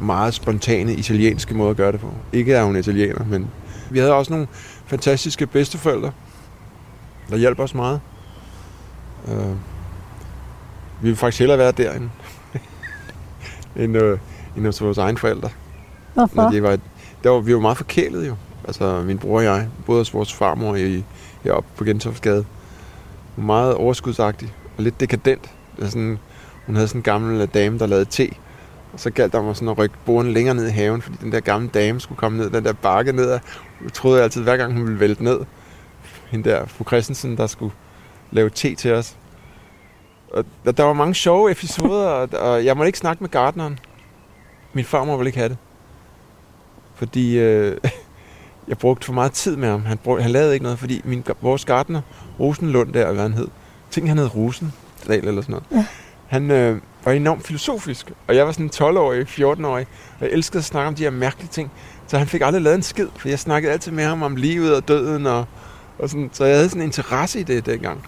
[0.00, 2.14] meget spontane italienske måde at gøre det på.
[2.32, 3.50] Ikke er hun italiener, men
[3.90, 4.46] vi havde også nogle
[4.86, 6.12] fantastiske bedsteforældre,
[7.30, 8.00] der hjalp os meget.
[9.28, 9.50] Øh,
[11.00, 12.10] vi ville faktisk hellere være derinde,
[13.76, 14.18] end, øh,
[14.56, 15.50] end hos vores egne forældre.
[16.14, 16.36] Hvorfor?
[16.36, 16.78] Når det var,
[17.24, 18.36] der var, vi var meget forkælet jo.
[18.64, 21.04] Altså min bror og jeg, både hos vores farmor i,
[21.42, 22.44] heroppe på Gentoftsgade.
[23.36, 25.50] Meget overskudsagtig og lidt dekadent.
[25.76, 26.18] Det sådan,
[26.66, 28.30] hun havde sådan en gammel øh, dame, der lavede te.
[28.92, 31.32] Og så galt der mig sådan at rykke borden længere ned i haven, fordi den
[31.32, 33.30] der gamle dame skulle komme ned, den der bakke ned.
[33.30, 33.40] Og
[33.84, 35.40] jeg troede jeg altid, hver gang hun ville vælte ned.
[36.30, 37.72] Hende der, fru Christensen, der skulle
[38.30, 39.16] lave te til os.
[40.32, 42.06] Og der, der var mange sjove episoder,
[42.36, 43.78] og jeg måtte ikke snakke med gardneren.
[44.72, 45.56] Min farmor ville ikke have det.
[47.04, 47.76] Fordi øh,
[48.68, 49.84] jeg brugte for meget tid med ham.
[49.84, 52.00] Han, brugte, han lavede ikke noget, fordi min, vores gartner,
[52.40, 53.48] Rosenlund der, hvad han hed,
[53.90, 55.64] tænkte han hed Rosendal eller sådan noget.
[55.72, 55.86] Ja.
[56.26, 59.86] Han øh, var enormt filosofisk, og jeg var sådan 12-årig, 14-årig,
[60.18, 61.70] og jeg elskede at snakke om de her mærkelige ting.
[62.06, 64.76] Så han fik aldrig lavet en skid, for jeg snakkede altid med ham om livet
[64.76, 65.44] og døden, og,
[65.98, 68.06] og sådan, så jeg havde sådan en interesse i det dengang.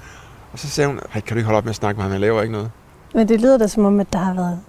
[0.53, 2.21] Og så sagde hun, kan du ikke holde op med at snakke med ham, han
[2.21, 2.71] laver ikke noget.
[3.15, 4.61] Men det lyder da som om, at der har været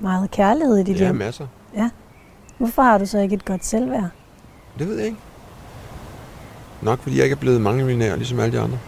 [0.00, 1.20] meget kærlighed i dit ja, hjem.
[1.20, 1.46] Ja, masser.
[1.76, 1.90] Ja.
[2.62, 4.08] Hvorfor har du så ikke et godt selvværd?
[4.78, 5.18] Det ved jeg ikke.
[6.82, 8.78] Nok fordi jeg ikke er blevet mange millionær, ligesom alle de andre.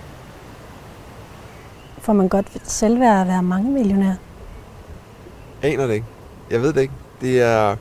[1.98, 4.14] Får man godt selvværd at være mange millionær?
[5.62, 6.06] Aner det ikke.
[6.50, 6.94] Jeg ved det ikke.
[7.20, 7.76] Det er...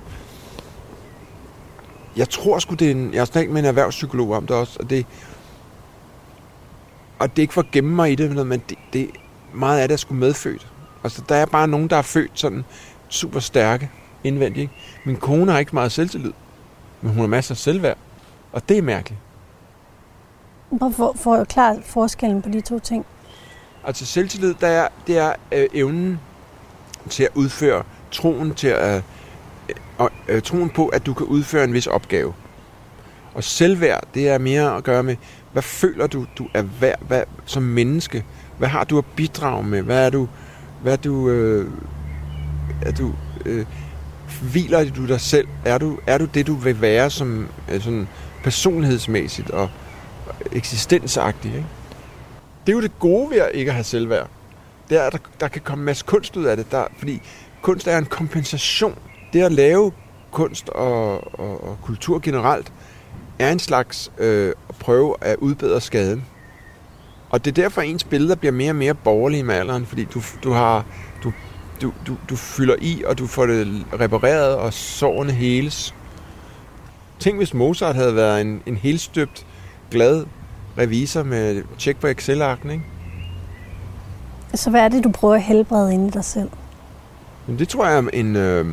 [2.15, 3.13] Jeg tror sgu, det er en...
[3.13, 5.05] Jeg har snakket med en erhvervspsykolog om det også, og det...
[7.19, 9.09] Og det er ikke for at gemme mig i det, men det, det
[9.53, 10.67] meget af det er sgu medfødt.
[11.03, 12.65] Altså, der er bare nogen, der er født sådan
[13.09, 13.89] super stærke
[14.23, 14.61] indvendigt.
[14.61, 14.73] Ikke?
[15.05, 16.31] Min kone har ikke meget selvtillid,
[17.01, 17.97] men hun har masser af selvværd.
[18.51, 19.19] Og det er mærkeligt.
[20.79, 23.05] Prøv for, for klart forskellen på de to ting.
[23.83, 26.19] Altså selvtillid, der er, det er øh, evnen
[27.09, 29.03] til at udføre troen til at
[29.99, 32.33] øh, øh, troen på, at du kan udføre en vis opgave.
[33.33, 35.15] Og selvværd, det er mere at gøre med,
[35.51, 38.25] hvad føler du, du er værd hvad, som menneske?
[38.57, 39.81] Hvad har du at bidrage med?
[39.81, 40.27] Hvad er du,
[40.81, 41.71] hvad er du, øh,
[42.81, 43.13] er du
[43.45, 43.65] øh,
[44.41, 45.47] hviler du dig selv?
[45.65, 48.07] Er du, er du det, du vil være som øh, sådan
[48.43, 49.69] personlighedsmæssigt og
[50.51, 51.51] eksistensagtig?
[51.55, 51.67] Ikke?
[52.65, 54.29] Det er jo det gode ved at ikke at have selvværd.
[54.89, 56.71] Det er, at der, der kan komme en masse kunst ud af det.
[56.71, 57.21] Der, fordi
[57.61, 58.95] kunst er en kompensation.
[59.33, 59.91] Det at lave
[60.31, 62.71] kunst og, og, og kultur generelt
[63.39, 66.25] er en slags øh, at prøve at udbedre skaden.
[67.29, 70.21] Og det er derfor, ens billeder bliver mere og mere borgerlige med alderen, fordi du,
[70.43, 70.85] du har
[71.83, 75.95] du, du, du, fylder i, og du får det repareret, og sårene heles.
[77.19, 79.45] Tænk, hvis Mozart havde været en, en helstøbt,
[79.91, 80.25] glad
[80.77, 82.83] revisor med tjek på Excel-arken, ikke?
[84.53, 86.49] Så hvad er det, du prøver at helbrede inde i dig selv?
[87.47, 88.35] Men det tror jeg er en...
[88.35, 88.65] Øh,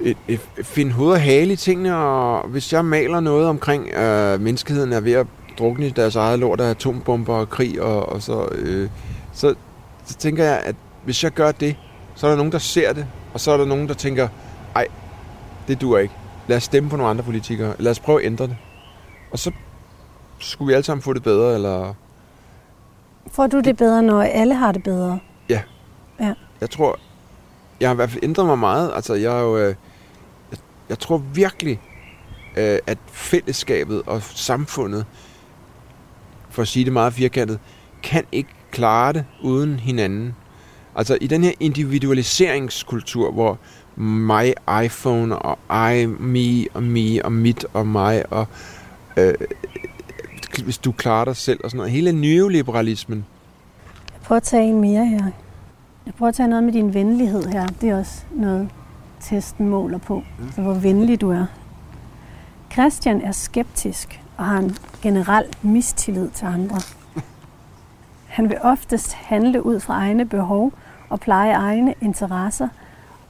[0.00, 3.88] et, et, et, finde hoved og hale i tingene, og hvis jeg maler noget omkring,
[3.88, 5.26] øh, menneskeheden er ved at
[5.58, 8.88] drukne i deres eget lort af atombomber og krig, og, og så, øh,
[9.32, 9.54] så,
[10.04, 10.74] så tænker jeg, at
[11.04, 11.76] hvis jeg gør det,
[12.14, 14.28] så er der nogen, der ser det, og så er der nogen, der tænker,
[14.74, 14.86] ej,
[15.68, 16.14] det duer ikke.
[16.48, 17.74] Lad os stemme på nogle andre politikere.
[17.78, 18.56] Lad os prøve at ændre det.
[19.30, 19.50] Og så
[20.38, 21.94] skulle vi alle sammen få det bedre, eller...
[23.30, 25.20] Får du det bedre, når alle har det bedre?
[25.48, 25.62] Ja.
[26.20, 26.34] Ja.
[26.60, 26.98] Jeg tror,
[27.80, 28.92] jeg har i hvert fald ændret mig meget.
[28.94, 29.58] Altså, jeg er jo...
[29.58, 29.74] Øh,
[30.50, 31.80] jeg, jeg tror virkelig,
[32.56, 35.06] øh, at fællesskabet og samfundet,
[36.50, 37.58] for at sige det meget firkantet,
[38.02, 40.34] kan ikke klare det uden hinanden.
[40.94, 43.58] Altså i den her individualiseringskultur, hvor
[43.96, 45.58] mig, iPhone og
[45.92, 48.46] I, me og me og mit og mig og
[49.16, 49.34] øh,
[50.64, 51.92] hvis du klarer dig selv og sådan noget.
[51.92, 53.24] Hele neoliberalismen.
[54.12, 55.24] Jeg prøver at tage en mere her.
[56.06, 57.66] Jeg prøver at tage noget med din venlighed her.
[57.80, 58.68] Det er også noget,
[59.20, 60.22] testen måler på.
[60.38, 60.52] Mm.
[60.54, 61.46] Så hvor venlig du er.
[62.72, 66.80] Christian er skeptisk og har en generel mistillid til andre.
[68.30, 70.72] Han vil oftest handle ud fra egne behov
[71.08, 72.68] og pleje egne interesser,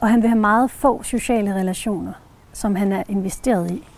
[0.01, 2.13] og han vil have meget få sociale relationer,
[2.53, 3.89] som han er investeret i.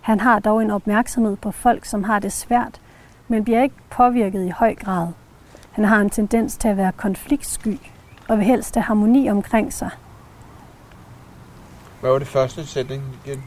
[0.00, 2.80] Han har dog en opmærksomhed på folk, som har det svært,
[3.28, 5.08] men bliver ikke påvirket i høj grad.
[5.70, 7.80] Han har en tendens til at være konfliktsky
[8.28, 9.90] og vil helst have harmoni omkring sig.
[12.00, 13.42] Hvad var det første sætning igen?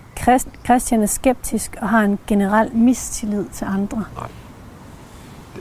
[0.66, 4.04] Christian er skeptisk og har en generel mistillid til andre.
[4.16, 4.28] Nej.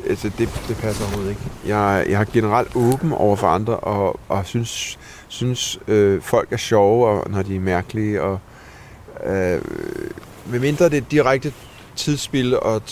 [0.09, 1.43] Altså, det, det passer overhovedet ikke.
[1.67, 6.57] Jeg, jeg er generelt åben over for andre, og, og synes, synes øh, folk er
[6.57, 8.39] sjove, og, når de er mærkelige, og
[9.27, 9.61] øh,
[10.47, 11.53] medmindre det er direkte
[11.97, 12.83] tidsspil og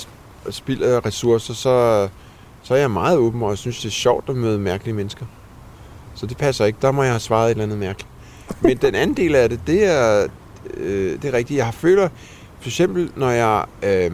[0.50, 2.08] spild af ressourcer, så,
[2.62, 5.26] så er jeg meget åben, og jeg synes, det er sjovt at møde mærkelige mennesker.
[6.14, 6.78] Så det passer ikke.
[6.82, 8.08] Der må jeg have svaret et eller andet mærkeligt.
[8.60, 10.26] Men den anden del af det, det er,
[10.74, 11.58] øh, det er rigtigt.
[11.58, 12.08] Jeg har føler,
[12.60, 14.12] for eksempel, når jeg øh,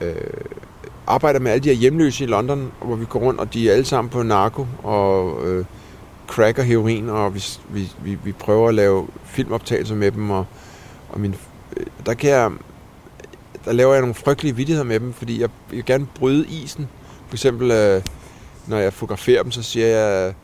[0.00, 0.14] øh,
[1.06, 3.72] arbejder med alle de her hjemløse i London, hvor vi går rundt, og de er
[3.72, 5.64] alle sammen på narko og øh,
[6.26, 10.46] crack og heroin, og vi, vi, vi, vi prøver at lave filmoptagelser med dem, og,
[11.08, 11.34] og min,
[11.76, 12.50] øh, der kan jeg,
[13.64, 16.88] der laver jeg nogle frygtelige vidtigheder med dem, fordi jeg, jeg vil gerne bryde isen.
[17.28, 18.02] For eksempel, øh,
[18.66, 20.34] når jeg fotograferer dem, så siger jeg,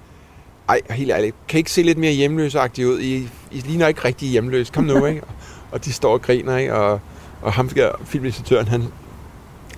[0.68, 3.00] ej, helt ærligt, kan I ikke se lidt mere hjemløsagtigt ud?
[3.00, 4.70] I, I ligner ikke rigtig hjemløs.
[4.70, 5.22] Kom nu, ikke?
[5.72, 6.74] Og de står og griner, ikke?
[6.74, 7.00] Og,
[7.42, 7.70] og ham,
[8.04, 8.84] filminstruktøren, han,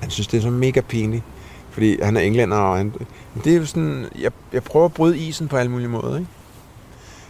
[0.02, 1.22] han synes, det er så mega pinligt.
[1.70, 2.92] Fordi han er englænder, og han,
[3.44, 6.28] det er jo sådan, jeg, jeg prøver at bryde isen på alle mulige måder, ikke?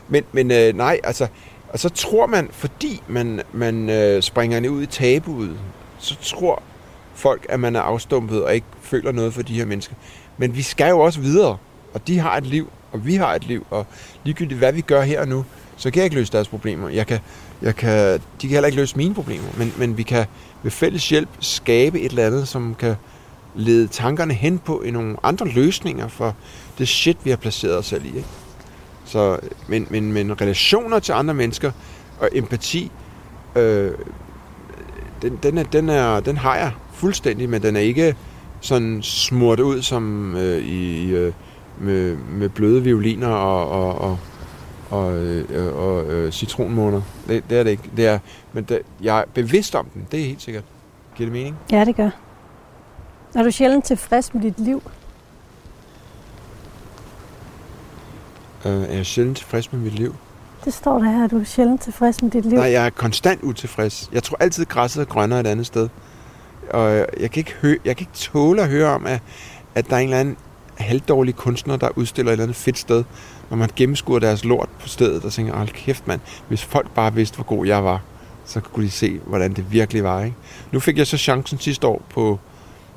[0.08, 1.26] Men, men øh, nej, altså,
[1.68, 5.56] og så tror man, fordi man, man øh, springer ned ud i tabuet,
[5.98, 6.62] så tror
[7.14, 9.94] folk, at man er afstumpet og ikke føler noget for de her mennesker.
[10.38, 11.56] Men vi skal jo også videre,
[11.94, 13.86] og de har et liv, og vi har et liv, og
[14.24, 15.44] ligegyldigt hvad vi gør her og nu,
[15.76, 16.88] så kan jeg ikke løse deres problemer.
[16.88, 17.18] Jeg kan,
[17.62, 20.26] jeg kan, de kan heller ikke løse mine problemer, men, men vi kan
[20.62, 22.94] ved fælles hjælp skabe et eller andet, som kan
[23.54, 26.34] lede tankerne hen på i nogle andre løsninger for
[26.78, 28.08] det shit, vi har placeret os selv i.
[28.08, 28.28] Ikke?
[29.04, 29.38] Så,
[29.68, 31.70] men, men, men relationer til andre mennesker
[32.20, 32.90] og empati,
[33.56, 33.90] øh,
[35.22, 38.16] den, den, er, den, er, den har jeg fuldstændig, men den er ikke
[38.60, 41.32] sådan smurt ud som øh, i øh,
[41.80, 44.18] med, med bløde violiner og, og, og,
[44.92, 47.02] og, øh, og øh, citronmåner.
[47.28, 47.90] Det, det er det ikke.
[47.96, 48.18] Det er,
[48.52, 50.64] men det, jeg er bevidst om den, det er helt sikkert.
[51.16, 51.56] Giver det mening?
[51.70, 52.10] Ja, det gør.
[53.34, 54.82] Er du sjældent tilfreds med dit liv?
[58.64, 60.14] Øh, er jeg sjældent tilfreds med mit liv?
[60.64, 62.58] Det står der her, at du er sjældent tilfreds med dit liv.
[62.58, 64.10] Nej, jeg er konstant utilfreds.
[64.12, 65.88] Jeg tror altid, græsset er grønnere et andet sted.
[66.70, 69.20] og jeg, kan ikke hø- jeg kan ikke tåle at høre om, at,
[69.74, 70.36] at der er en eller anden
[70.82, 73.04] halvdårlige kunstnere, der udstiller et eller andet fedt sted,
[73.50, 77.14] når man gennemskuer deres lort på stedet og tænker, hold kæft mand, hvis folk bare
[77.14, 78.00] vidste, hvor god jeg var,
[78.44, 80.22] så kunne de se, hvordan det virkelig var.
[80.22, 80.36] Ikke?
[80.72, 82.38] Nu fik jeg så chancen sidste år på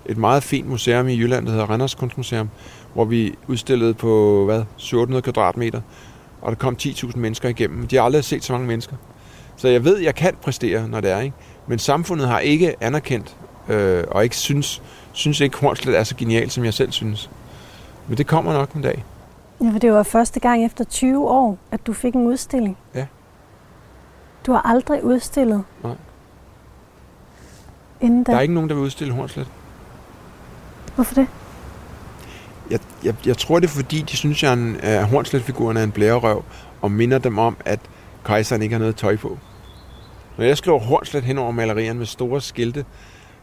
[0.06, 2.50] et meget fint museum i Jylland, der hedder Randers Kunstmuseum,
[2.94, 5.82] hvor vi udstillede på, hvad, 700 kvadratmeter,
[6.42, 7.88] og der kom 10.000 mennesker igennem.
[7.88, 8.96] De har aldrig set så mange mennesker.
[9.56, 11.36] Så jeg ved, jeg kan præstere, når det er, ikke?
[11.68, 13.36] Men samfundet har ikke anerkendt,
[13.70, 14.82] øh, og ikke synes,
[15.12, 17.30] synes ikke Hornslet er så genial, som jeg selv synes.
[18.08, 19.06] Men det kommer nok en dag.
[19.62, 22.78] Ja, for det var første gang efter 20 år, at du fik en udstilling.
[22.96, 23.06] Ja.
[24.46, 25.64] Du har aldrig udstillet?
[25.84, 25.96] Nej.
[28.02, 28.32] Inden da?
[28.32, 29.48] Der er ikke nogen, der vil udstille Hornslet.
[30.96, 31.28] Hvorfor det?
[32.72, 35.92] Jeg, jeg, jeg tror, det er fordi, de synes, at, en, at Hornslet-figuren er en
[35.92, 36.44] blærerøv,
[36.82, 37.80] og minder dem om, at
[38.26, 39.38] kejseren ikke har noget tøj på.
[40.38, 42.86] Når jeg slår Hornslet hen over malerierne med store skilte,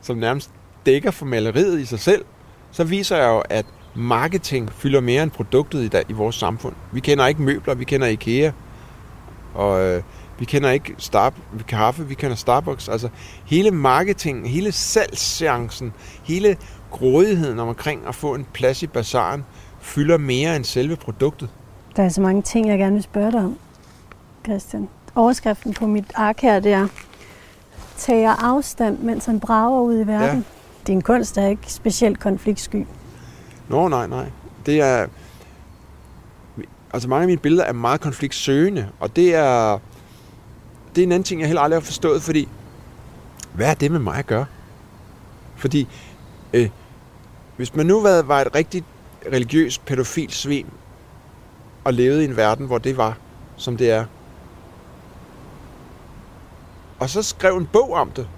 [0.02, 0.50] som nærmest
[0.86, 2.24] dækker for maleriet i sig selv,
[2.70, 6.74] så viser jeg jo, at marketing fylder mere end produktet i, dag, i vores samfund.
[6.93, 8.51] Vi kender ikke møbler, vi kender IKEA,
[9.55, 10.03] og øh,
[10.38, 11.32] vi kender ikke Star
[11.68, 12.88] kaffe, vi kender Starbucks.
[12.88, 13.09] Altså
[13.45, 15.93] hele marketing, hele salgschancen,
[16.24, 16.57] hele
[16.90, 19.45] grådigheden omkring at få en plads i bazaren,
[19.80, 21.49] fylder mere end selve produktet.
[21.97, 23.59] Der er så mange ting, jeg gerne vil spørge dig om,
[24.45, 24.88] Christian.
[25.14, 26.88] Overskriften på mit ark her, det er
[27.97, 30.38] tager afstand, mens han brager ud i verden.
[30.38, 30.43] Ja.
[30.86, 32.86] Din kunst er ikke specielt konfliktsky.
[33.72, 34.30] Nå, nej, nej.
[34.66, 35.06] Det er...
[36.92, 39.78] Altså mange af mine billeder er meget konfliktsøgende, og det er...
[40.94, 42.48] Det er en anden ting, jeg heller aldrig har forstået, fordi...
[43.54, 44.46] Hvad er det med mig at gøre?
[45.56, 45.88] Fordi...
[46.52, 46.68] Øh,
[47.56, 48.84] hvis man nu var, var et rigtigt
[49.32, 50.66] religiøst pædofil svin,
[51.84, 53.16] og levede i en verden, hvor det var,
[53.56, 54.04] som det er,
[56.98, 58.28] og så skrev en bog om det,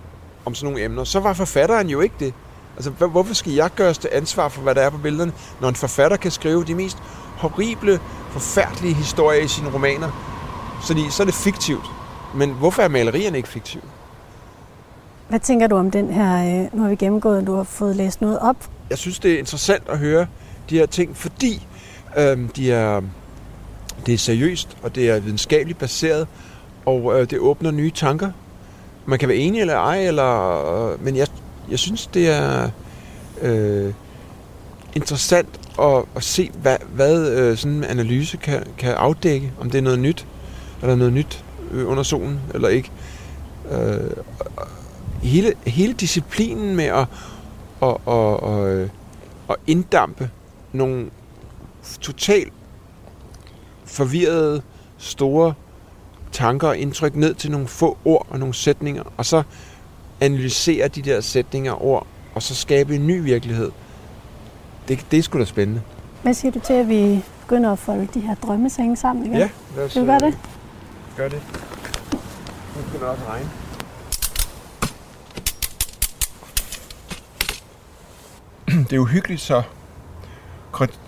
[0.45, 2.35] om sådan nogle emner, så var forfatteren jo ikke det.
[2.77, 5.75] Altså, hvorfor skal jeg gøres til ansvar for, hvad der er på billederne, når en
[5.75, 6.99] forfatter kan skrive de mest
[7.37, 8.01] horrible,
[8.31, 10.11] forfærdelige historier i sine romaner?
[10.83, 11.85] Så, så er det fiktivt.
[12.35, 13.83] Men hvorfor er malerierne ikke fiktive?
[15.29, 17.97] Hvad tænker du om den her, øh, nu har vi gennemgået, at du har fået
[17.97, 18.57] læst noget op?
[18.91, 20.27] Jeg synes, det er interessant at høre
[20.71, 21.67] de her ting, fordi
[22.17, 23.01] øhm, de er,
[24.07, 26.29] det er seriøst, og det er videnskabeligt baseret,
[26.87, 28.31] og øh, det åbner nye tanker.
[29.07, 31.29] Man kan være enig eller ej, eller, øh, men jeg,
[31.71, 32.71] jeg synes, det er
[33.43, 33.93] øh,
[34.95, 39.79] interessant at, at se, hvad, hvad øh, sådan en analyse kan, kan afdække, om det
[39.79, 40.27] er noget nyt,
[40.83, 42.91] eller noget nyt øh, under solen, eller ikke.
[43.71, 44.11] Øh,
[45.23, 47.07] hele, hele disciplinen med at,
[47.83, 48.91] at, at, at,
[49.51, 50.31] at inddampe
[50.73, 51.11] nogle
[52.01, 52.53] totalt
[53.85, 54.63] forvirrede,
[54.99, 55.55] store
[56.33, 59.43] tanker og indtryk ned til nogle få ord og nogle sætninger, og så
[60.21, 63.71] analysere de der sætninger og ord, og så skabe en ny virkelighed.
[64.89, 65.83] Det, det er sgu da spændende.
[66.23, 69.37] Hvad siger du til, at vi begynder at folde de her drømmesenge sammen igen?
[69.37, 70.39] Ja, lad os Vil du gøre det?
[71.17, 71.43] Gør det.
[72.77, 73.49] Nu begynder også at regne.
[78.91, 79.63] Det er uhyggeligt, så,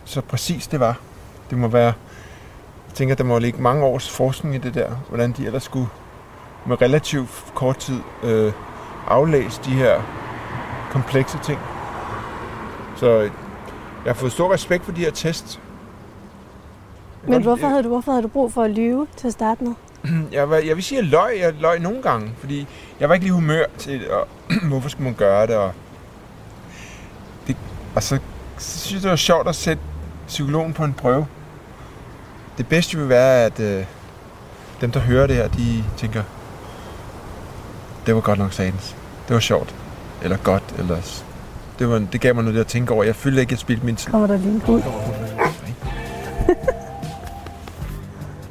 [0.04, 1.00] så præcis det var.
[1.50, 1.92] Det må være,
[2.86, 5.88] jeg tænker, der må ligge mange års forskning i det der, hvordan de ellers skulle
[6.66, 8.52] med relativt kort tid øh,
[9.06, 10.02] aflæse de her
[10.90, 11.58] komplekse ting.
[12.96, 13.20] Så
[14.04, 15.60] jeg har fået stor respekt for de her tests.
[17.28, 19.72] Men hvorfor havde, du, hvorfor havde du brug for at lyve til at starte med?
[20.32, 22.66] Jeg, var, jeg vil sige, at jeg løg, jeg løg nogle gange, fordi
[23.00, 24.28] jeg var ikke lige humør til, og
[24.68, 25.72] hvorfor skulle man gøre det, og,
[27.46, 27.56] det,
[27.94, 28.18] og så,
[28.58, 29.82] så synes jeg, det var sjovt at sætte
[30.26, 31.26] psykologen på en prøve.
[32.58, 33.84] Det bedste vil være, at øh,
[34.80, 36.22] dem, der hører det her, de tænker,
[38.06, 38.96] det var godt nok satans.
[39.28, 39.74] Det var sjovt.
[40.22, 41.22] Eller godt, eller...
[41.78, 43.04] Det, var, det gav mig noget at tænke over.
[43.04, 44.10] Jeg følte ikke, at jeg spildte min tid.
[44.10, 44.82] Kommer der lige en hund?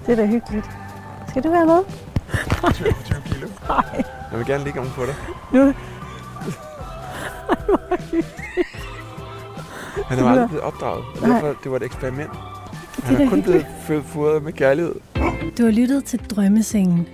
[0.05, 0.65] det er da hyggeligt.
[1.29, 1.79] Skal du være med?
[2.73, 3.47] 20, 20 kilo.
[3.67, 4.03] Nej.
[4.31, 5.15] Jeg vil gerne ligge oven på dig.
[5.53, 5.59] Nu.
[10.07, 11.03] Han er aldrig blevet opdraget.
[11.21, 12.31] Og derfor, det var et eksperiment.
[13.03, 13.65] Han er kun blevet
[14.05, 14.95] fodret med kærlighed.
[15.57, 17.07] Du har lyttet til Drømmesengen.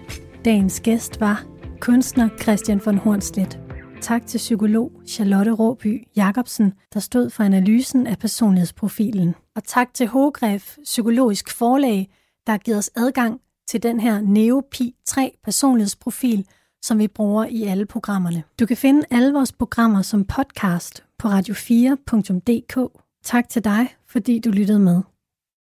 [0.46, 1.44] Dagens gæst var
[1.82, 3.60] kunstner Christian von Hornslet.
[4.02, 9.36] Tak til psykolog Charlotte Råby Jacobsen, der stod for analysen af personlighedsprofilen.
[9.56, 12.10] Og tak til Hogref Psykologisk Forlag,
[12.48, 16.46] der har givet os adgang til den her Neopi 3 personlighedsprofil,
[16.82, 18.44] som vi bruger i alle programmerne.
[18.60, 23.02] Du kan finde alle vores programmer som podcast på radio4.dk.
[23.24, 25.02] Tak til dig, fordi du lyttede med.